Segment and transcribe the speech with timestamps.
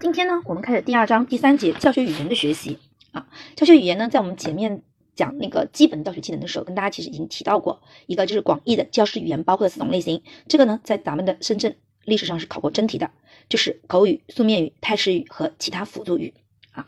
[0.00, 2.78] 今天呢，我们开始第二章第三节教学语言的学习
[3.12, 3.26] 啊。
[3.56, 4.82] 教学语言呢，在我们前面
[5.14, 10.22] 讲那个基本教学技能的时候，跟大家其实已经提到过，一个就是广义的教师语言包括的四种类型。
[10.46, 13.10] 这个呢，在咱们的深圳历史上是考过真题的，
[13.48, 16.34] 就是口语、书面语、泰式语和其他辅助语
[16.72, 16.86] 啊。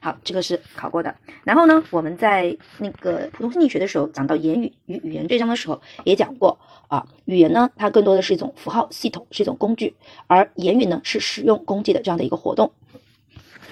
[0.00, 1.14] 好，这个是考过的。
[1.44, 6.58] 然后呢，我们在那个普通心理学的时候讲到言语与语言这章的时候，也讲过
[6.88, 9.96] 啊，语言呢，它更多的是一种符号系统，是一种工具，
[10.26, 12.72] 而言语呢，是使用工具的这样的一个活动。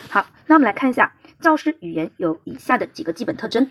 [0.08, 3.70] 好，那我们来看一下教师语言有以下的几个基本特征。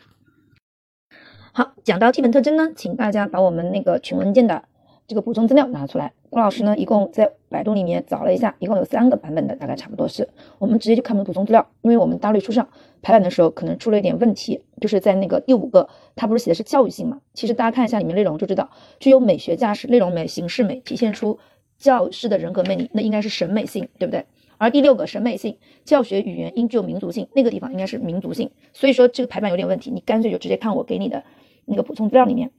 [1.52, 4.64] 好，讲到基本特征呢，请大家把我们那个群文件的。
[5.08, 10.28] 这个补充资料拿出来，郭老师呢一共在百度里面找了一下，一共有三个版本的，大概差不多是。
[10.60, 12.68] 我们直接就看我们补充资料，因为我们大类书上
[13.02, 17.20] 排版的时候可能出了一点问题，就是在那个第五个，它不是写的是教育性嘛？
[17.34, 21.38] 其实大家看一下里面内容就知道，具有美学价值、内容美、形式美，体现出
[21.78, 24.26] 教师的人格魅力，那应该是审美性，对不对？
[24.58, 28.50] 而第六个审美性，教学语言应具有民族性，那个地方应该是民族性。
[28.72, 31.22] 所以说这个排版有点问题，你干脆就直接看我给你的
[31.66, 32.50] 那个补充资料里面。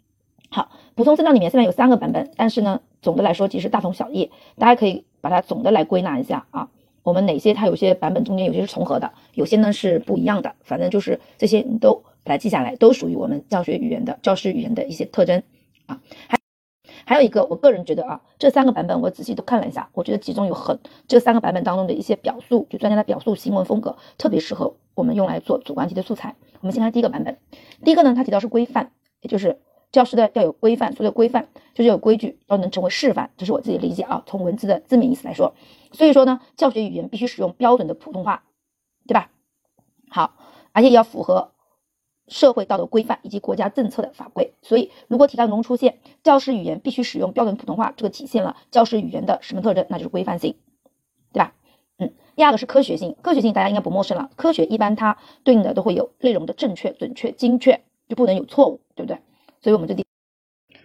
[0.50, 6.68] 好，补充资料里面现在有三个版本，但是呢，总的来说其实大同小异，大家可以把它总的来归纳一下啊。
[7.02, 15.42] 我们哪些它有些版本中间有些是重合的，有些呢是不一样的，反正就是这些你都把它记下来，都属于我们教学语言的教师语言的一些特征
[15.86, 16.00] 啊。
[16.28, 16.38] 还
[17.04, 20.78] 还有一个，我个人觉得啊，这三个版本我仔细都看了一下，我觉得其中有很
[21.08, 26.36] 这三个版本当中的一些表述，就专家的表述行文风格特别适合我们用来做主观题的素材。
[26.60, 27.36] 我们先看第一个版本，
[27.84, 29.58] 第一个呢，它提到是规范，也就是。
[29.94, 34.24] 教师的要有规范，所谓的规范就是有规矩，要能成为示范，这是我自己理解啊。
[34.26, 35.54] 从文字的字面意思来说，
[35.92, 38.42] 所以说呢，教学语言必须使用标准的普通话，
[39.06, 39.30] 对吧？
[40.10, 40.34] 好，
[40.72, 41.52] 而且要符合
[42.26, 44.54] 社会道德规范以及国家政策的法规。
[44.62, 49.86] 所以，如果题干中出现教师语言必须使用标准普通话，这个体现了教师语言的什么特征？
[49.88, 50.56] 那就是规范性，
[51.32, 51.54] 对吧？
[51.98, 54.28] 嗯，第二个是科学性，科学性大家应该不陌生了。
[54.34, 59.20] 科学一般它对应的都会有内容的正确、准确、精确，就不能有错误，对不对？
[59.64, 60.04] 所以我们这地，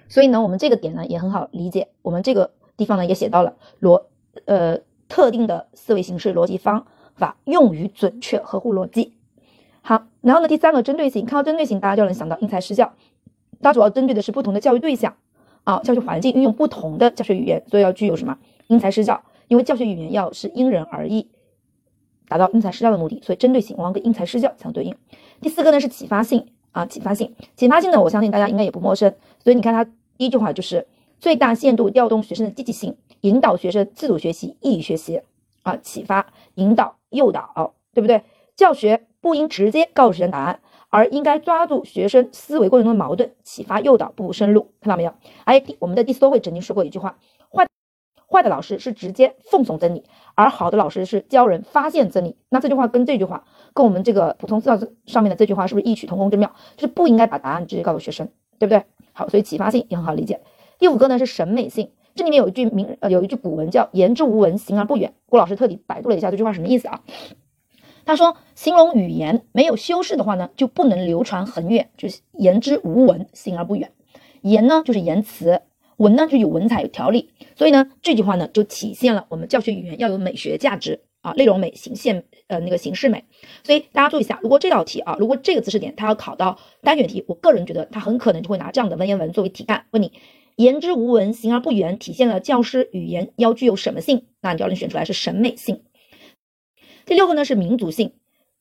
[0.07, 1.89] 所以呢，我们这个点呢也很好理解。
[2.01, 4.05] 我们这个地方呢也写到了逻，
[4.45, 4.79] 呃，
[5.09, 9.17] 特定的思维形式、逻辑方法用于准确、合乎逻辑。
[9.81, 12.93] 好，然后呢，第三个针对性，看到针对性，大家就能想到因材施教。
[13.61, 15.13] 它主要针对的是不同的教育对象
[15.65, 19.21] 啊，教学环境运用不同的教学语言，所以要具有什么因材施教？
[19.49, 21.29] 因为教学语言要是因人而异，
[22.29, 24.95] 达到因材施教的目的，所以针对性往往跟因材施教相对应。
[25.41, 26.47] 第四个呢是启发性。
[26.71, 29.13] 啊，启发性，启发性呢，我相信大家应该也不陌生。
[29.43, 29.83] 所以你看，它
[30.17, 30.87] 第一句话就是
[31.19, 35.21] 最大限度调动学生的积极性，引导学生自主学习、意义学习。
[35.63, 36.25] 啊，启发、
[36.55, 38.23] 引导、诱导，对不对？
[38.55, 44.71] 教学不应直接告诉学生答案，而应该抓住学生思维过程中的矛盾，启发、诱导，步步深入。
[44.79, 45.13] 看到没有？
[45.43, 47.17] 哎，我们的第四多位曾经说过一句话：
[48.31, 50.03] 坏的老师是直接奉送真理，
[50.35, 52.35] 而好的老师是教人发现真理。
[52.49, 53.45] 那这句话跟这句话。
[53.71, 56.51] 跟我们这个普通资料上面的这句话是不是异曲同工之妙？
[56.75, 58.83] 就是不应该把答案直接告诉学生，对不对？
[59.13, 60.41] 好，所以启发性也很好理解。
[60.79, 65.13] 第五个呢是审美性，这里面有一句名呃有一句古文叫言之无文，行而不远。
[65.27, 67.01] 郭老师特地百度了一下这句话什么意思啊？
[68.05, 73.91] 他说形容语言没有修饰的话呢，就不能流传很远，就是言之无文，行而不远。
[74.41, 75.61] 言呢就是言辞，
[75.99, 81.01] 文呢就有文采有条理，所以呢这句话呢就体现了我们教学语言要有美学价值。
[81.21, 83.25] 啊，内容美、形现呃那个形式美，
[83.65, 90.13] 所以大家注意一下，如果这道题啊，如果这个知识点它要考到单选题，我个人觉得它很可能就会拿这样的文言文作为题干，问你
[90.55, 94.27] 言之无文，行而不远，体现了教师语言要具有什么性？
[94.39, 95.81] 那你就要能选出来是审美性。
[97.05, 98.13] 第六个呢是民族性，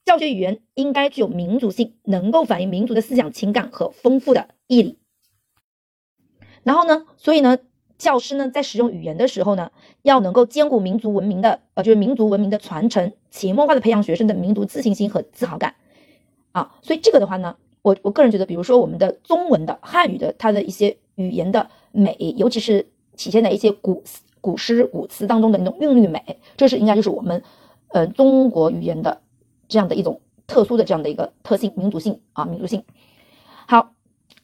[0.05, 4.99] 教学语言应该具有民族性，能够反映民族的思想情感和丰富的义理。
[6.63, 7.59] 然后呢，所以呢。
[7.99, 15.75] 教师呢，在使用语言的时候呢，要能够兼顾民族文明的，呃，就是民族文明的传承，潜移默化的培养学生的民族自信心和自豪感，
[16.53, 22.87] 啊，所以这个的话呢，我我个人觉得，比如说我们的中文的汉语的它的一些语言的美，尤其是
[23.17, 24.05] 体现在一些古
[24.41, 27.43] 古诗古词当中的那种韵律美，这是应该就是我们，
[27.89, 29.21] 呃，中国语言的
[29.67, 32.85] 这样的一种特殊的这样的一个特性，民族性啊，民族性。
[33.67, 33.93] 好，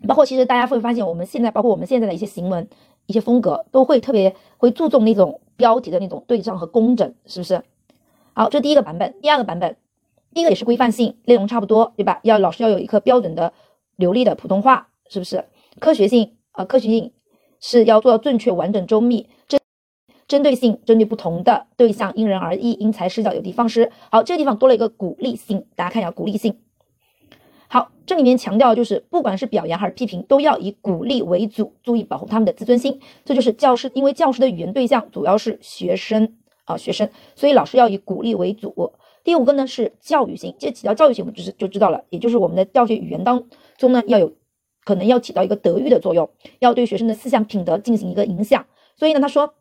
[0.06, 2.68] 包括其实大家会发现，我们现在包括我们现在的一些行文。
[3.06, 7.62] 一些风格都会特别会注重那种标题的那种对仗和工整，是不是？
[8.32, 9.76] 好，这第一个版本，第二个版本，
[10.32, 12.20] 第一个也是规范性，内容差不多，对吧？
[12.22, 13.52] 要老师要有一颗标准的
[13.96, 15.44] 流利的普通话，是不是？
[15.80, 17.12] 科学性啊，科学性
[17.60, 19.60] 是要做到正确、完整、周密，针
[20.26, 23.92] 针对性，针对不同的对象，因人而异，因材施教，有的放矢。
[24.10, 26.56] 好，这个地方多了一个鼓励性，大家看一下鼓励性。
[27.74, 33.00] 好，这里面强调就是，不管是表扬还是批评，都要以鼓励为主，注意保护他们的自尊心。
[33.24, 36.36] 这就是教师，因为教师的语言对象主要是学生
[36.66, 38.92] 啊学生，所以老师要以鼓励为主。
[39.24, 43.42] 第五个呢是教育性，这起到教育性，我们就是就知道了，也就是我们的教学语言当
[43.76, 44.32] 中呢要有
[44.84, 46.30] 可能要起到一个德育的作用，
[46.60, 48.64] 要对学生的思想品德进行一个影响。
[48.94, 49.52] 所以呢，他说，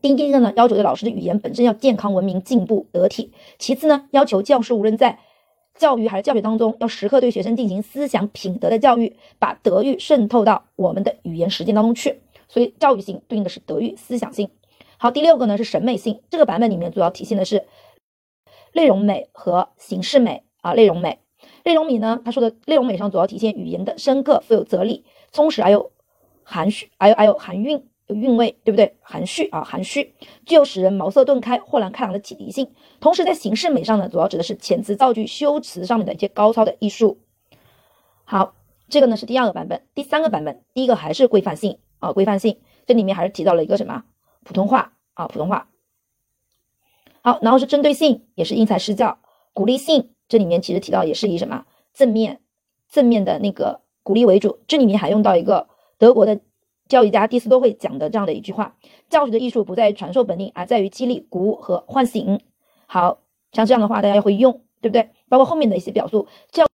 [0.00, 5.18] 第一个呢要求的老师的语言本身要健康、文明、进步、得体；其次呢，要求教师无论在
[5.78, 12.20] 教育还是教学当中，要时刻对学生进行思想品德的教育，把德育渗透到我们的语言实践当中去。
[12.48, 14.48] 所以教育性对应的是德育思想性。
[14.98, 17.64] 好，第六个呢是审美性，这个版本里面主要体现的是
[18.72, 20.72] 内容美和形式美啊。
[20.74, 21.18] 内容美，
[21.64, 25.90] 内容美呢，他说的内容美上主要体现语言的深刻、富有哲理、充实，还有
[26.44, 27.84] 含蓄，还有还有含韵。
[28.20, 28.96] 韵味，对不对？
[29.00, 30.14] 含蓄啊，含蓄，
[30.46, 32.70] 具有使人茅塞顿开、豁然开朗的启迪性。
[33.00, 37.18] 同时，在形式美上呢，主要指的是遣词造句、修辞上面的一些高超的艺术。
[38.24, 38.54] 好，
[38.88, 39.86] 这个呢是第二个版本。
[39.94, 44.04] 第三个版本，第一个还是规范性啊，规范性，这里面还是提到了一个什么？
[44.44, 45.68] 普通话啊，普通话。
[47.22, 49.18] 好，然后是针对性，也是因材施教，
[49.52, 52.40] 鼓励性，这里面其实提到也是以什么正面、
[52.88, 54.60] 正面的那个鼓励为主。
[54.66, 55.68] 这里面还用到一个
[55.98, 56.40] 德国的。
[56.86, 58.76] 教育家第斯多会讲的这样的一句话：
[59.08, 62.40] 教学的艺术不在于传授本领，而在于激励、鼓舞和唤醒。
[62.86, 63.18] 好
[63.52, 65.08] 像这样的话，大家会用，对不对？
[65.28, 66.66] 包括后面的一些表述，教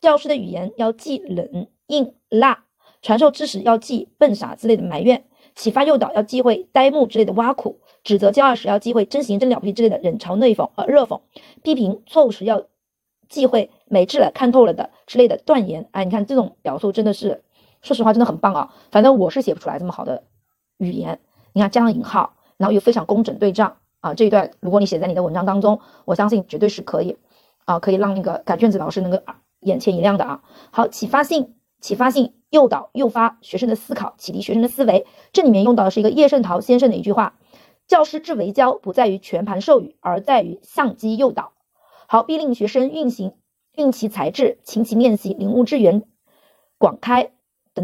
[0.00, 2.64] 教师的语言要既冷硬辣，
[3.02, 5.24] 传授知识要忌笨傻之类的埋怨，
[5.56, 11.20] 启发诱导要忌讳呆木之类的挖苦，指责教二时要忌讳真行真了不起之类的冷嘲内讽呃热讽，
[11.64, 12.62] 批评错误时要
[13.28, 15.88] 忌讳没治了看透了的之类的断言。
[15.90, 17.42] 哎，你看这种表述真的是。
[17.80, 18.74] 说实话，真的很棒啊！
[18.90, 20.24] 反正我是写不出来这么好的
[20.78, 21.20] 语言。
[21.52, 24.14] 你看加上引号，然后又非常工整对仗啊！
[24.14, 27.16] 这一段如果你写在你的文章当中，我相信绝对是可以
[27.64, 29.18] 啊，可以让那个改卷子老师能够
[29.60, 30.42] 眼前一亮的啊。
[30.70, 35.06] 好，启发性，启发性，诱导、诱发学生的思考，启迪学生的思维。
[35.32, 37.38] 这里面用到的是一个叶圣陶先生的一句话：
[37.86, 41.52] 教师之为教，不在于全盘授予，而在于相机诱导。
[42.08, 43.34] 好，必令学生运行
[43.74, 46.02] 运其才智，勤其练习，领悟之源
[46.76, 47.32] 广开。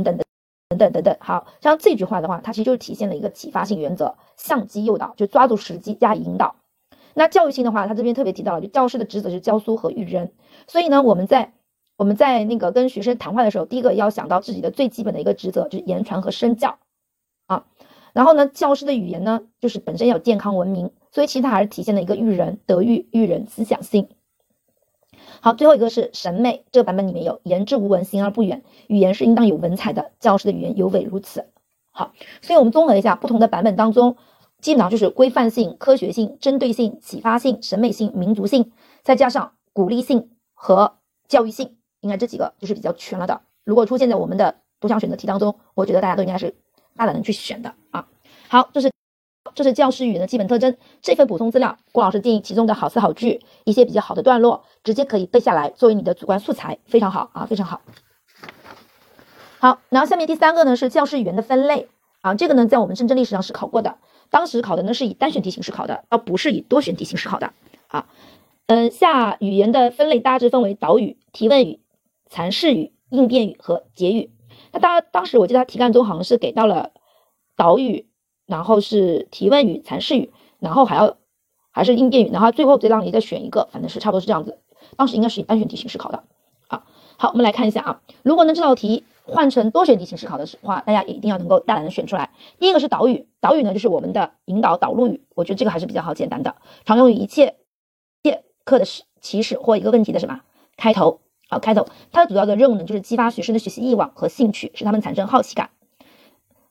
[0.02, 0.24] 等等等，
[0.70, 6.56] 等等等等，好像这句话的话，它其实就是体现了一个启发性原则，相机诱导，就抓住时机加以引导。
[7.14, 10.32] 那教育性的话，他这边特别提到了，就教师的职责是教书和育人。
[10.66, 11.52] 所以呢，我们在
[11.96, 16.78] 我们在那个跟学生谈话的时候，第一个要想到自己的最基本的一个职责就是言传和身教
[17.46, 17.66] 啊。
[18.12, 24.08] 然后呢，教师的语言呢，就是本身要健康文明，所以其实它还是体现了一个育人、德育、育人思想性。
[25.44, 31.44] 好，最后一个是审美，这个版本里面有言之无文，行而不远，语言是应当有文采的，教师的语言尤为如此。
[31.92, 34.16] 好，所以我们综合一下不同的版本当中，
[34.62, 40.94] 基本上就是规范性、科学性、针对性、启发性、审美性、民族性，再加上鼓励性和
[41.28, 43.42] 教育性，应该这几个就是比较全了的。
[43.64, 46.54] 如果出现在我们的独项选择题当中，我觉得大家都应该是
[46.96, 48.08] 大胆的去选的啊。
[48.48, 48.90] 好，这是。
[49.54, 50.76] 这是教师语言的基本特征。
[51.00, 57.80] 这份补充资料，郭老师建议其中的好词好句，一些比较好的段落，直接可以背下来，作为你的主观素材，非常好啊，非常好。
[59.58, 61.88] 好，然后下面第三个呢是教师语言的分类
[62.20, 63.96] 啊，这个呢在我们政治历史上是考过的，
[64.28, 67.52] 当时考的呢是以单选题形式考的，而不是以多选题形式考的
[67.88, 68.06] 啊。
[68.66, 71.80] 嗯，下语言的分类大致分为导语、提问语、
[72.30, 74.30] 阐释语、应变语和结语。
[74.72, 76.90] 那当当时我记得他题干中好像是给到了
[77.56, 78.08] 导语。
[78.46, 81.16] 然后是提问语、阐释语，然后还要
[81.70, 84.58] 还是应变语，然后最后再让你再选一个，反正是差不多是这样子。
[84.96, 86.24] 当时应该是以单选题形式考的
[86.68, 86.84] 啊。
[87.16, 92.30] 好，我们来看一下啊，如果呢这道题换成多选题形式考的话，大家也一定要能够大胆的选出来。
[92.58, 97.56] 第一个是导语，导语呢就是我们的引导导入语，我觉得这个还是比较好简单的，常用于一切
[98.22, 100.40] 切课的始起始或一个问题的什么
[100.76, 105.70] 开头啊开头，它的主要的任务呢就是激发学生的学习欲望和兴趣，使他们产生好奇感。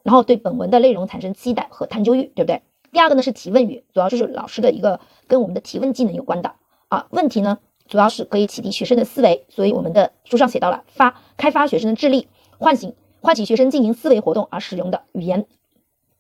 [0.04, 2.62] 然后对本文的内容产生期待和探究欲，对不对？
[2.92, 6.54] 第二个呢是提问语，主要就是老师的一个跟我们的提问技能有关的
[6.90, 7.08] 啊。
[7.10, 7.58] 问题呢
[7.88, 12.28] 主要是可以启迪学生的思维，所以我们的书上写到了发开发学生的智力，
[12.60, 15.48] 唤醒唤起学生进行思维活动而使用的语言。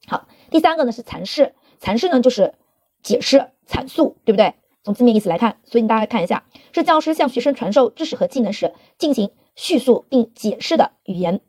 [0.07, 2.53] 好，第三个呢是阐释，阐释呢就是
[3.01, 4.53] 解释阐述，对不对？
[4.83, 11.39] 从字面意思来看，所以大家看一下，是教师向学生传授知识和技能时进行叙述并解释的语言。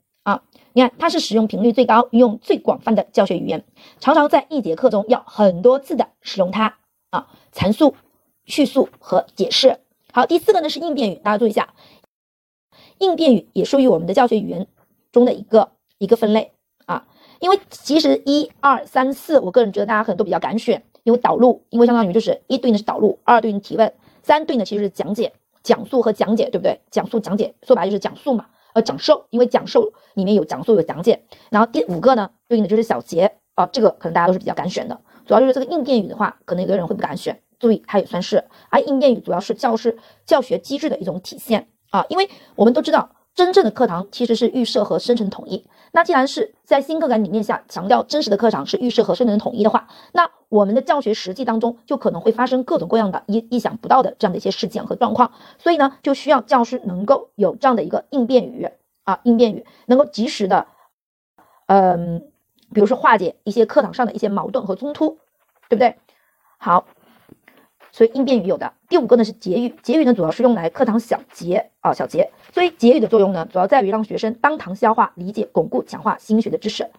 [0.76, 3.64] 你看，它是使用频率最高、运用最广泛的教学语言，
[4.00, 6.76] 常常在一节课中要很多次的使用它
[7.11, 7.95] 啊，阐述、
[8.45, 9.78] 叙述和解释。
[10.12, 11.73] 好，第四个呢是应变语，大家注意一下，
[12.99, 14.66] 应变语也属于我们的教学语言
[15.12, 16.52] 中的一个一个分类
[16.87, 17.07] 啊。
[17.38, 26.81] 因为其实一二三四，我个人觉得大家可能都比较敢选，因为导入，因为相当于就是一对应的是导入，二对应提问，三对应的其实是讲解、讲述和讲解，对不对？
[26.90, 28.47] 讲述、讲解，说白了就是讲述嘛。
[28.75, 37.40] 呃，讲授，因为讲授里面有讲述有讲解，然后第五个呢，对应的就是小结啊，这个可能大家都是比较敢选的，主要就是这个应变语的话，可能有的人会不敢选。
[37.61, 38.45] 注意，它也算是。
[38.69, 45.67] 而应变语主要是教师教学机制的一种体现啊，因为我们都知道，真正的课堂其实是预设和生成统一。
[45.93, 55.33] 那既然是在新课改理念下强调真实的课堂是预设和生成统一的话，那我们的教学实际当中就可能会发生各种各样的意意想不到的这样的一些事件和状况。
[55.59, 58.69] 所以呢，就需要教师能够有这样的一个应变语
[59.05, 60.67] 啊，应变语能够及时的，
[61.67, 62.23] 嗯，
[62.73, 65.19] 比如说化解一些课堂上的一些矛盾和冲突，
[65.69, 65.97] 对不对？
[66.59, 66.87] 好。
[67.94, 72.28] 所以应变语有的第五个呢是结语，结语呢主要是用来课堂小结啊小结。
[72.52, 76.90] 所以结语的作用呢，主要在于让学生当堂消化、理解、巩固、强化新学的知识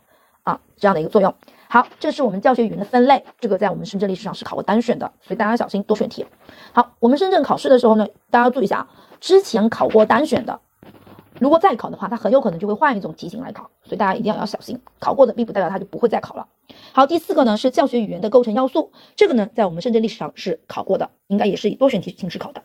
[0.43, 1.35] 啊这样的一个作用。
[1.67, 6.25] 好，这是我们教学语言的分类，这个在我们深圳历史上是考过单选的，所以大家小心多选题。
[6.71, 8.87] 好，我们深圳考试的时候呢，大家注意一下啊，
[9.19, 10.61] 之前考过单选的。
[11.39, 14.80] 如果再考的话，它很有可能就会换一种题型来考，所以大家一定要要小心。
[15.00, 16.48] 考过的并不代表它就不会再考了。
[16.94, 22.63] 好，第四个呢是教学语言的构成要素，这个呢在我们深圳历史上是考过的，应该也是以多选题形式考的。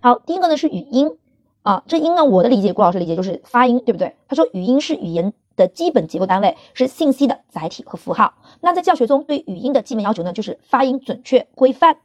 [0.00, 1.18] 好，第一个呢是语音
[1.62, 4.16] 啊，这音呢我的理解，顾老师理解就是发音，对不对？
[4.28, 8.34] 他说语音是语言的基本结构单位，是信息的载体和符号。
[8.60, 11.98] 那在教学中对语音的基本要求呢，就是发音准确规范。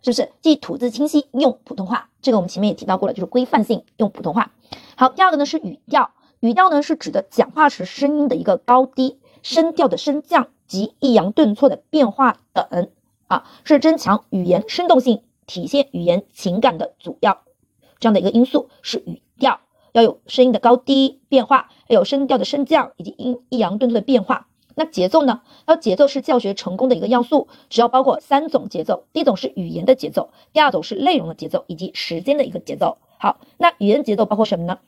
[0.00, 2.07] 是不是即吐字清晰，用普通话？
[2.20, 4.52] 这个我们前面也提到过了，就是规范性，用普通话。
[4.96, 6.10] 好，第二个呢是语调，
[6.40, 12.90] 语调呢是指的讲话时声音的一个高低、声调的升降及抑扬顿挫的变化等
[13.28, 17.42] 啊，是增强语言生动性、体现语言情感的主要
[18.00, 19.60] 这样的一个因素是语调，
[19.92, 24.47] 要有声音的高低变化，要有声调的升降以及音抑扬顿挫的变化。
[24.78, 25.42] 那节奏呢？
[25.66, 32.98] 那节奏是教学成功的一个要素，主要包括三种节奏：第一种是语言的节奏，第二种是内容的节奏，以及时间的一个节奏。
[33.18, 34.78] 好，那语言节奏包括什么呢？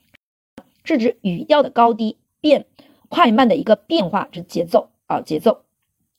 [0.85, 2.67] 是指语调的高低变
[3.09, 5.63] 快慢的一个变化之节奏啊，节奏。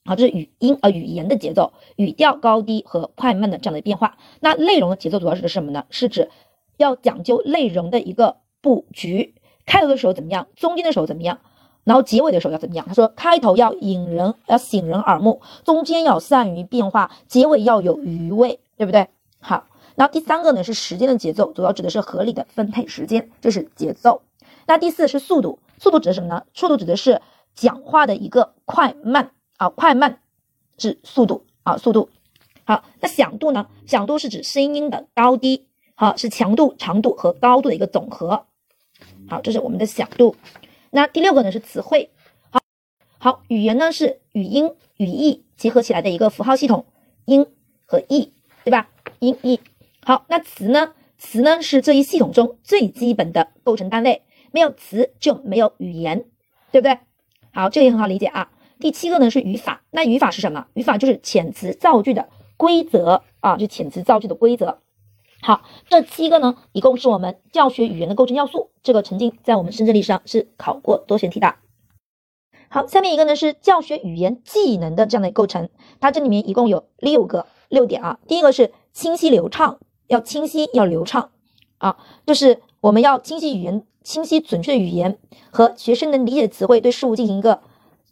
[0.05, 4.19] 好，这是语音呃语言的节奏，语调高低和快慢的这样的变化。
[4.41, 5.87] 那内容的节奏主要是什么呢？
[5.89, 6.29] 是指
[6.77, 11.41] 要讲究内容的一个布局，开头的时候怎么样，中间的时候怎么样。
[11.85, 12.87] 然后结尾的时候要怎么样？
[12.87, 19.09] 他说开头要引人，要醒人耳目，中间要善于变化，结尾要有余味，对不对？
[19.41, 24.23] 好，然后第三个呢是时间的节奏，主要指的是合理的分配时间，这是节奏。
[24.67, 26.45] 那第四是速度，速度指的什么呢？
[26.55, 27.21] 速度指的是
[27.55, 30.21] 讲话的一个快慢啊，快慢
[30.79, 32.09] 是速度啊，速度。
[32.65, 33.67] 好，那响度呢？
[33.87, 38.45] 响度是指声音的高低，好，是强度、长度和高度的一个总和。
[39.29, 40.37] 好，这是我们的响度。
[40.95, 42.11] 那第六个呢是词汇，
[42.51, 42.61] 好，
[43.19, 46.85] 好，语言呢是语音语义结合起来的一个符号系统，
[47.25, 47.47] 音
[47.87, 48.91] 和义，对吧？
[49.19, 49.59] 音义，
[50.05, 50.93] 好，那词呢？
[51.17, 54.21] 词呢是这一系统中最基本的构成单位，
[54.51, 56.27] 没有词就没有语言，
[56.71, 56.99] 对不对？
[57.55, 58.51] 好，这个也很好理解啊。
[58.79, 60.67] 第七个呢是语法，那语法是什么？
[60.75, 64.81] 语法就是遣词造句的规则啊，就遣词造句的规则。
[65.45, 68.71] 好，这七个呢，一共是我们教学语言的构成要素。
[68.81, 71.57] 这个曾经在我们深圳历史上是考过多选题的。
[72.69, 75.69] 好，下面一个呢是教学语言技能的这样的构成，
[75.99, 78.21] 它这里面一共有六个六点啊。
[78.29, 81.33] 第一个是清晰流畅，要清晰要流畅
[81.79, 85.19] 啊，就是我们要清晰语言，清晰准确的语言
[85.51, 87.61] 和学生能理解的词汇，对事物进行一个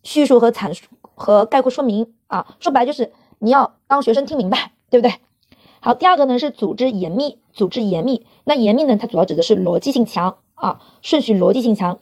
[0.02, 2.56] 叙述和阐述和概括说明啊。
[2.58, 5.14] 说白就是你要让学生听明白，对不对？
[5.82, 8.26] 好，第二个呢是组织严密，组织严密。
[8.44, 11.98] 那严密呢，它主要指的是逻辑性强啊，顺序逻辑性强。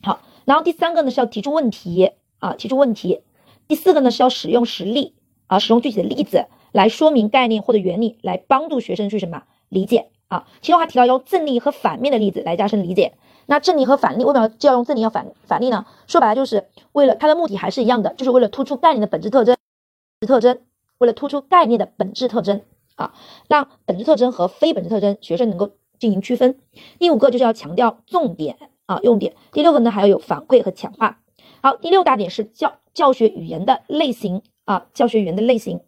[0.00, 3.22] 好，然后第三个呢是要提出问题啊，提出问题。
[3.66, 5.14] 第四个呢是要使用实例
[5.48, 10.46] 啊，使用具体的例子来说明概念或者原理，来帮助学生去什么理解啊。
[10.62, 13.14] 其中还提到用正例和反面的例子来加深理解。
[13.46, 15.84] 那正例和反例为什么就要用正例和反反例呢？
[16.06, 19.56] 说白了就是为了它的目的还是一样的，就是为了突出概念的本质特征，
[20.24, 20.60] 特征，
[20.98, 22.62] 为了突出概念的本质特征。
[23.00, 23.14] 啊，
[23.48, 26.58] 让本质特征和非本质特征学生能够进行区分。
[26.98, 29.34] 第五个就是要强调重点啊，用点。
[29.52, 31.20] 第六个呢还要有反馈和强化。
[31.62, 35.80] 好，第六大点是教教学语言的类型啊，教学语言的类型。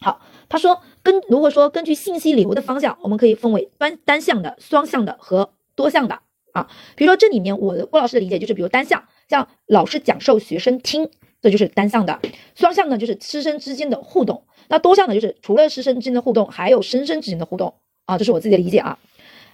[0.00, 6.20] 好，他说根如果说根据信息流的方向，我们可以分为单单向的、双向的和多向的
[6.52, 6.68] 啊。
[6.94, 11.10] 比如说这里面我的郭老师的理解就是，比如单向，像老师讲授，学生听，
[11.40, 12.14] 这就是单向的；
[12.54, 14.44] 双向呢就是师生之间的互动。
[14.68, 18.98] 那多项呢，就是除了师生之间的互动，还有生生之间的互动啊，这是我自己的理解啊。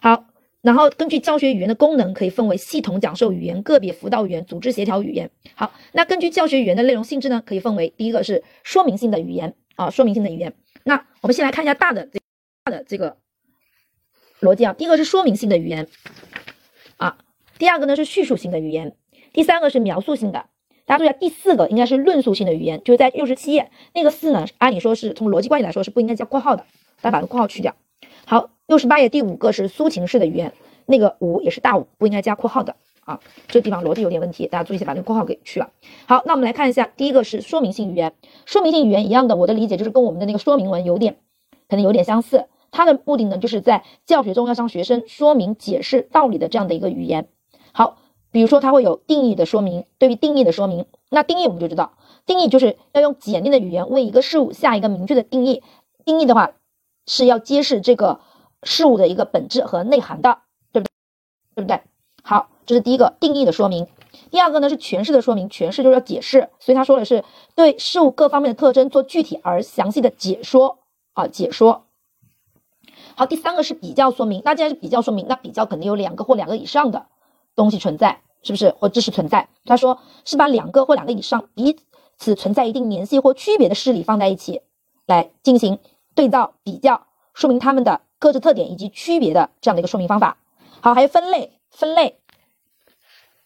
[0.01, 0.27] 好，
[0.61, 5.31] 然后根据教学语言的功能，可以分为系统讲授语言、个别辅导语言、组织协调语言。
[5.55, 10.55] 好，那根据教学语言的内容性质呢，可以分为第一个是说明性的语言啊，说明性的语言。
[10.85, 12.21] 那我们先来看一下大的这
[12.65, 13.17] 大的这个
[14.41, 15.89] 逻辑啊，第一个是说明性的语言
[16.99, 17.17] 啊，
[17.59, 18.95] 第二个呢是叙述性的语言，
[19.33, 20.47] 第三个是描述性的，
[20.87, 26.65] 大家注意下，第四个应该是论述性的语言，就是在六十七页那个四呢，按理说是从逻辑关系来说是不应该加括号的，
[27.03, 27.75] 大家把这括号去掉。
[28.25, 30.53] 好，六十八页第五个是抒情式的语言，
[30.87, 35.71] 那个五也是大五，不应该加括号的啊，这地方逻辑有点问题，大家注意一下，把那个括号给去了。
[36.07, 38.13] 好，那我们来看一下，第一个是说明性语言，
[38.45, 41.17] 说明性语言一样的，我的理解就是跟我们的那个说明文有点
[41.69, 47.27] 可能有点相似，它的目的呢就是在教学中要向学生说明解释道理的这样的一个语言。
[47.73, 47.99] 好，
[48.37, 51.95] 比如说它会有定义的说明，对于定义的说明，那定义我们就知道，
[52.27, 55.63] 定义就是要用简练的语言为一个事物下一个明确的定义，
[56.05, 56.53] 定义的话。
[57.09, 58.19] 是要揭示这个
[58.65, 60.41] 事物的一个本质和内涵的，
[60.73, 60.91] 对不对？
[61.55, 61.81] 对不对？
[62.25, 63.87] 好，这是第一个定义的说明。
[64.33, 67.23] 第二个呢是诠释的说明，诠释就是要解释，所以他说的是
[67.55, 70.81] 对事物各方面的特征做具体而详细的解说
[71.13, 71.85] 啊，解说。
[73.15, 74.43] 好，第三个是比较说明。
[74.45, 77.07] 那既然是比较说明，那比较肯定有两个或两个以上的
[77.55, 78.71] 东西存在，是不是？
[78.71, 79.49] 或知识存在？
[79.65, 81.77] 他说是把两个或两个以上彼
[82.19, 84.63] 此存在一定联系或区别的事例放在一起
[85.07, 85.79] 来进行。
[86.15, 90.39] 对照比较，说明它们的各自特点以及区别的这样的一个说明方法。
[90.81, 92.19] 好，还有分类，分类，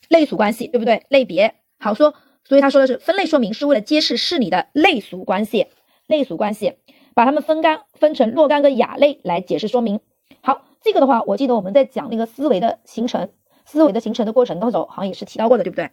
[0.09, 1.05] 类属关系，对不对？
[1.09, 2.15] 类别，好说。
[2.45, 5.67] 所以他说的是分类说明是为了揭示事理的类属关系，
[6.07, 6.75] 类属关系，
[7.15, 10.01] 把它们分干，分成若干个亚类来解释说明。
[10.41, 13.31] 好，这个的话，我记得我们在讲那个思维的形成，
[13.71, 15.89] 思维的形成的过程当中，好像也是提到过的，对不对？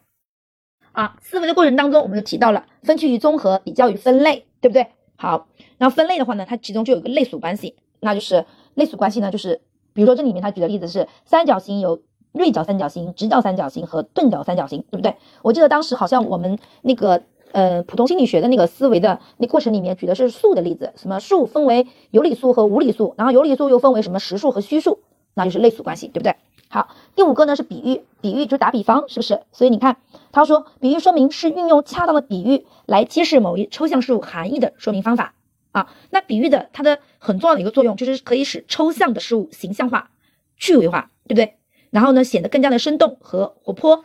[0.94, 4.88] 啊，思维的过程当中，我们就提到了分区与综合，比较与分类，对不对？
[5.16, 5.48] 好。
[5.78, 8.44] 然后分类的话呢，它其中就有一个类属关系，那就是
[8.74, 9.62] 类属关系呢，就是
[9.94, 15.16] 比如说这里面他举的例子是三角形有锐角三角形、直角三角形和钝角三角形，对不对？
[15.44, 25.00] 我记得当时好像我们那个呃普通心理学的那个思维的那过程里面举的是数的例子，什么数分为有理数和无理数，然后有理数又分为什么实数和虚数，
[25.36, 26.36] 那就是类属关系，对不对？
[26.70, 29.42] 好，第五个呢是比喻，比喻就是打比方，是不是？
[29.52, 29.98] 所以你看
[30.32, 35.34] 他说比喻说明是运用恰当的比喻来揭示某一抽象事物含义的说明方法。
[35.74, 40.10] 啊，那比喻的它的很重要的一个作用就是可以使抽象的事物形象化、
[40.58, 41.58] 趣味化，对不对？
[41.92, 44.04] 然后呢，显得更加的生动和活泼。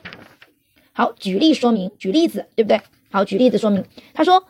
[0.93, 2.83] 好，举例说明，举例子，对不对？
[3.11, 3.87] 好，举例子说明。
[4.13, 4.45] 他说，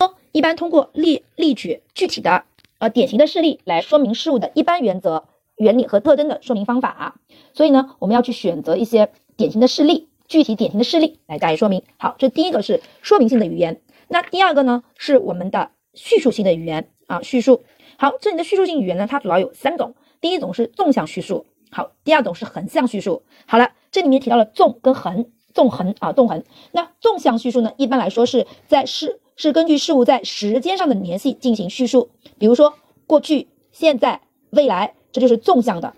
[0.00, 2.42] 说一般通过例例举具体的
[2.78, 7.14] 呃典型的事例来说明事物的一般原则、原理和特征的说明方法啊。
[7.54, 11.82] 所以呢，我们要去选择一些典型的事例、具体典型的事例来加以说明。
[11.98, 13.80] 好，这第一个是说明性的语言。
[14.08, 15.70] 那第二个呢，是我们的。
[15.94, 17.64] 叙述性的语言啊，叙述
[17.96, 19.96] 好，这里的叙述性语言呢，它主要有三种。
[20.20, 23.24] 第一种是纵向叙述，好，第二种是横向叙述。
[23.46, 26.44] 好了，这里面提到了纵跟横，纵横啊，纵横。
[26.70, 32.74] 那纵向叙述呢，一般来说是在事是根据事物在时间上的联系进行叙述，比如说
[33.08, 35.94] 过去、现在、未来，这就是纵向的，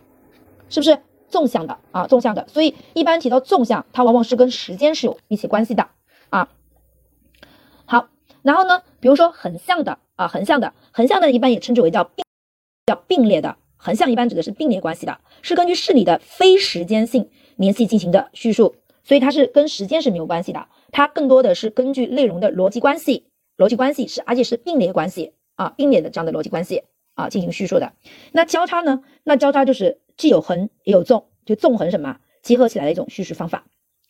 [0.69, 2.07] 是不是纵向的啊？
[2.07, 5.89] 纵向的，所以一般提到纵向，它往往是跟时间是有密切关系的
[6.31, 6.49] 啊。
[7.87, 8.09] 好。
[8.43, 12.25] 然后呢，比如说横向的啊，横向的，横向的一般也称之为叫并，
[12.87, 13.57] 叫并列的。
[13.77, 26.83] 横向一般指的是并列关系的，是根据事理的非时间性联系进行的叙述，所以它是跟时间是没有关系的，它更多的是根据内容的逻辑关系，逻辑关系是而且是并列关系啊，并列的这样的逻辑关系
[27.15, 27.93] 啊进行叙述的。
[28.33, 29.03] 那交叉呢？
[29.25, 33.65] 那交叉就是既有横也有纵，就纵横什么结合起来的一种叙事方法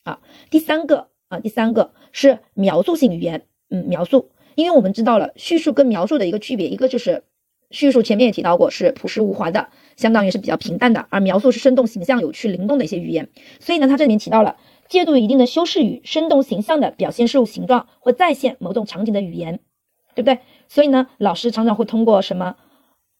[0.04, 0.20] 啊。
[0.50, 3.46] 第三个啊，第三个是描述性语言。
[3.72, 7.22] 嗯，描述，因为我们知道了叙述跟描述的一个区别，一个就是
[7.70, 13.28] 叙述前面也提到过是朴实无华的，相当于是比较平淡的，而描述是生动形象、有趣灵动的一些语言。
[13.60, 14.56] 所以呢，它这里面提到了
[14.88, 19.60] 借助一定的修饰语，生动形象的表现事物形状或再现某种场景的语言，
[20.16, 20.40] 对不对？
[20.66, 22.56] 所以呢，老师常常会通过什么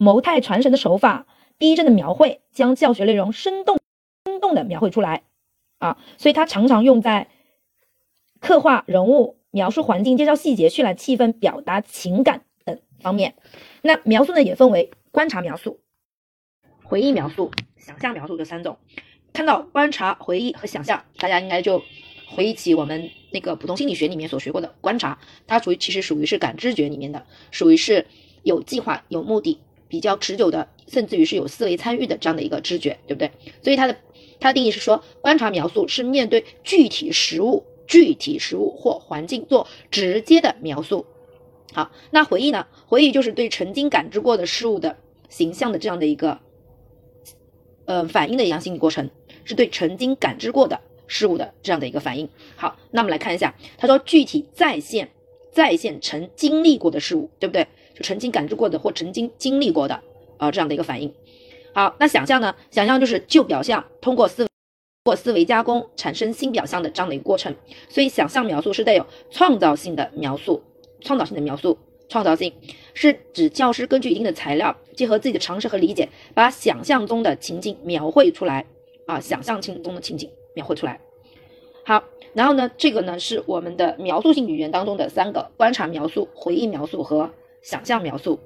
[0.00, 1.26] 谋态传神的手法，
[1.58, 3.78] 逼真的描绘，将教学内容生动
[4.24, 5.24] 生动的描绘出来
[5.78, 5.98] 啊。
[6.16, 7.28] 所以它常常用在
[8.40, 9.36] 刻画人物。
[9.52, 13.34] 描述环境、介绍细节、渲染气氛、表达情感等方面。
[13.82, 15.80] 那描述呢，也分为观察描述、
[16.84, 18.78] 回忆描述、想象描述这三种。
[19.32, 21.82] 看到观察、回忆和想象，大家应该就
[22.28, 28.06] 回忆起我们那个普通心理学里面所学过的观察，它属于其实属于是感知觉里面的，属于是
[28.44, 29.58] 有计划、有目的、
[29.90, 33.30] 比较持久的，甚至于是有思维参与的这样的一个知觉，对不对？
[33.62, 33.94] 所以它的
[34.38, 37.66] 它的定义是说，观察描述是面对具体实物。
[37.90, 41.06] 具体实物或环境做直接的描述。
[41.72, 42.68] 好，那回忆呢？
[42.86, 44.96] 回忆就是对曾经感知过的事物的
[45.28, 46.38] 形象的这样的一个，
[47.86, 49.10] 呃，反应的一样心理过程，
[49.42, 52.28] 是对曾经感知过的事物的这样的一个反应。
[52.54, 55.10] 好，那我们来看一下，他说具体再现
[55.50, 57.66] 再现曾经历过的事物，对不对？
[58.02, 60.00] 曾经感知过的或曾经经历过的
[60.36, 61.14] 啊这样的一个反应。
[61.72, 62.54] 好，那想象呢？
[62.70, 64.46] 想象就是旧表象通过思。
[65.06, 67.56] 或思维加工产生新表象的这样的一个过程。
[67.88, 70.62] 所以，想象描述是带有创造性的描述，
[71.00, 71.78] 创造性的描述，
[72.10, 72.52] 创造性
[72.92, 78.66] 是指教师根据一定的材料，结合自己的常识和理解，把想象中的情景描绘出来
[79.06, 81.00] 啊，想象情中的情景描绘出来。
[81.86, 87.30] 好，然后呢，这个呢是我们的描述性语言当中的三个：观察描述、回忆描述和
[87.62, 88.40] 想象描述。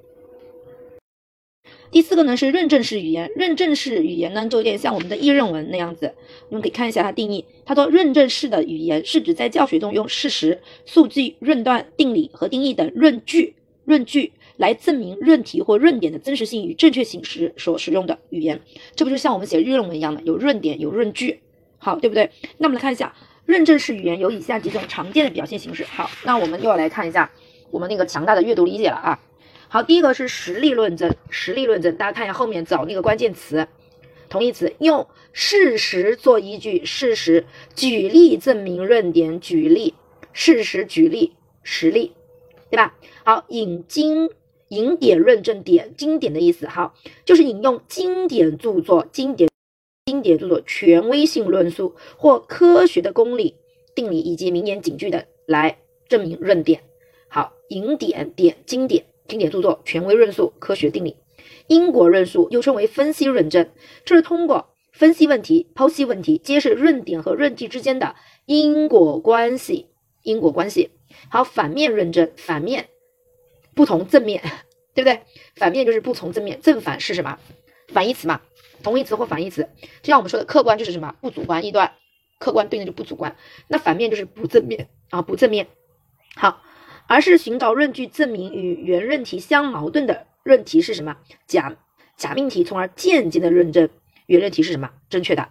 [1.90, 6.12] 第四个呢是认证式语言，认证式语言呢就有点像我们的议论文那样子。
[6.48, 18.60] 你们可以看一下它定义，它说认证式的语言是指在教学中用事实、数据、论断、定理和定义等论据、论据来证明论题或论点的真实性与正确性时所使用的语言。
[18.96, 21.38] 这不就像我们写议论文一样的，有论点，有论据，
[21.78, 22.28] 好，对不对？
[22.58, 23.14] 那我们来看一下
[23.46, 25.84] 认证式语言有以下几种常见的表现形式。
[25.84, 27.30] 好，那我们又要来看一下
[27.74, 29.18] 我们那个强大的阅读理解了啊。
[29.66, 33.66] 好，第一个是实例论证，实例论证，大家看一下后面找那个关键词，
[34.28, 39.92] 同义词，用事实做依据，事实举例证明论点，举例
[40.32, 41.32] 事实举例
[41.64, 42.12] 实例，
[42.70, 42.94] 对吧？
[43.24, 44.30] 好，引经
[44.68, 49.50] 引典论证，典经典的意思，好，就是引用经典著作、经典
[50.06, 53.56] 经典著作权威性论述或科学的公理、
[53.96, 56.80] 定理以及名言警句的来证明论点。
[57.34, 59.06] 好，引典典经典。
[59.26, 61.16] 经典著作、权威论述、科学定理、
[61.66, 63.68] 因果论述又称为分析论证，
[64.04, 68.14] 这是通过分析问题、剖析问题，揭示论点和论据之间的
[68.46, 69.88] 因果关系。
[70.22, 70.90] 因果关系。
[71.28, 72.86] 好，反面论证，反面
[73.74, 74.40] 不同正面，
[74.94, 75.22] 对不对？
[75.56, 77.40] 反面就是不从正面，正反是什么？
[77.88, 78.42] 反义词嘛，
[78.84, 79.68] 同义词或反义词。
[80.02, 81.16] 就像我们说的，客观就是什么？
[81.20, 81.94] 不主观臆断，
[82.38, 83.36] 客观对应的就不主观。
[83.66, 85.66] 那反面就是不正面啊，不正面。
[86.36, 86.60] 好。
[87.06, 91.76] 而是寻找论据证明与原论题相矛盾的论题是什么假
[92.16, 93.88] 假命题，从而间接的论证
[94.26, 95.48] 原论题是什么正确的。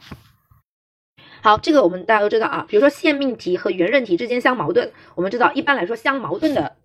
[1.42, 6.76] 好，这个我们大家都知道啊，比如说现命题和原论题之间相矛盾，我们知道一般来说相矛盾的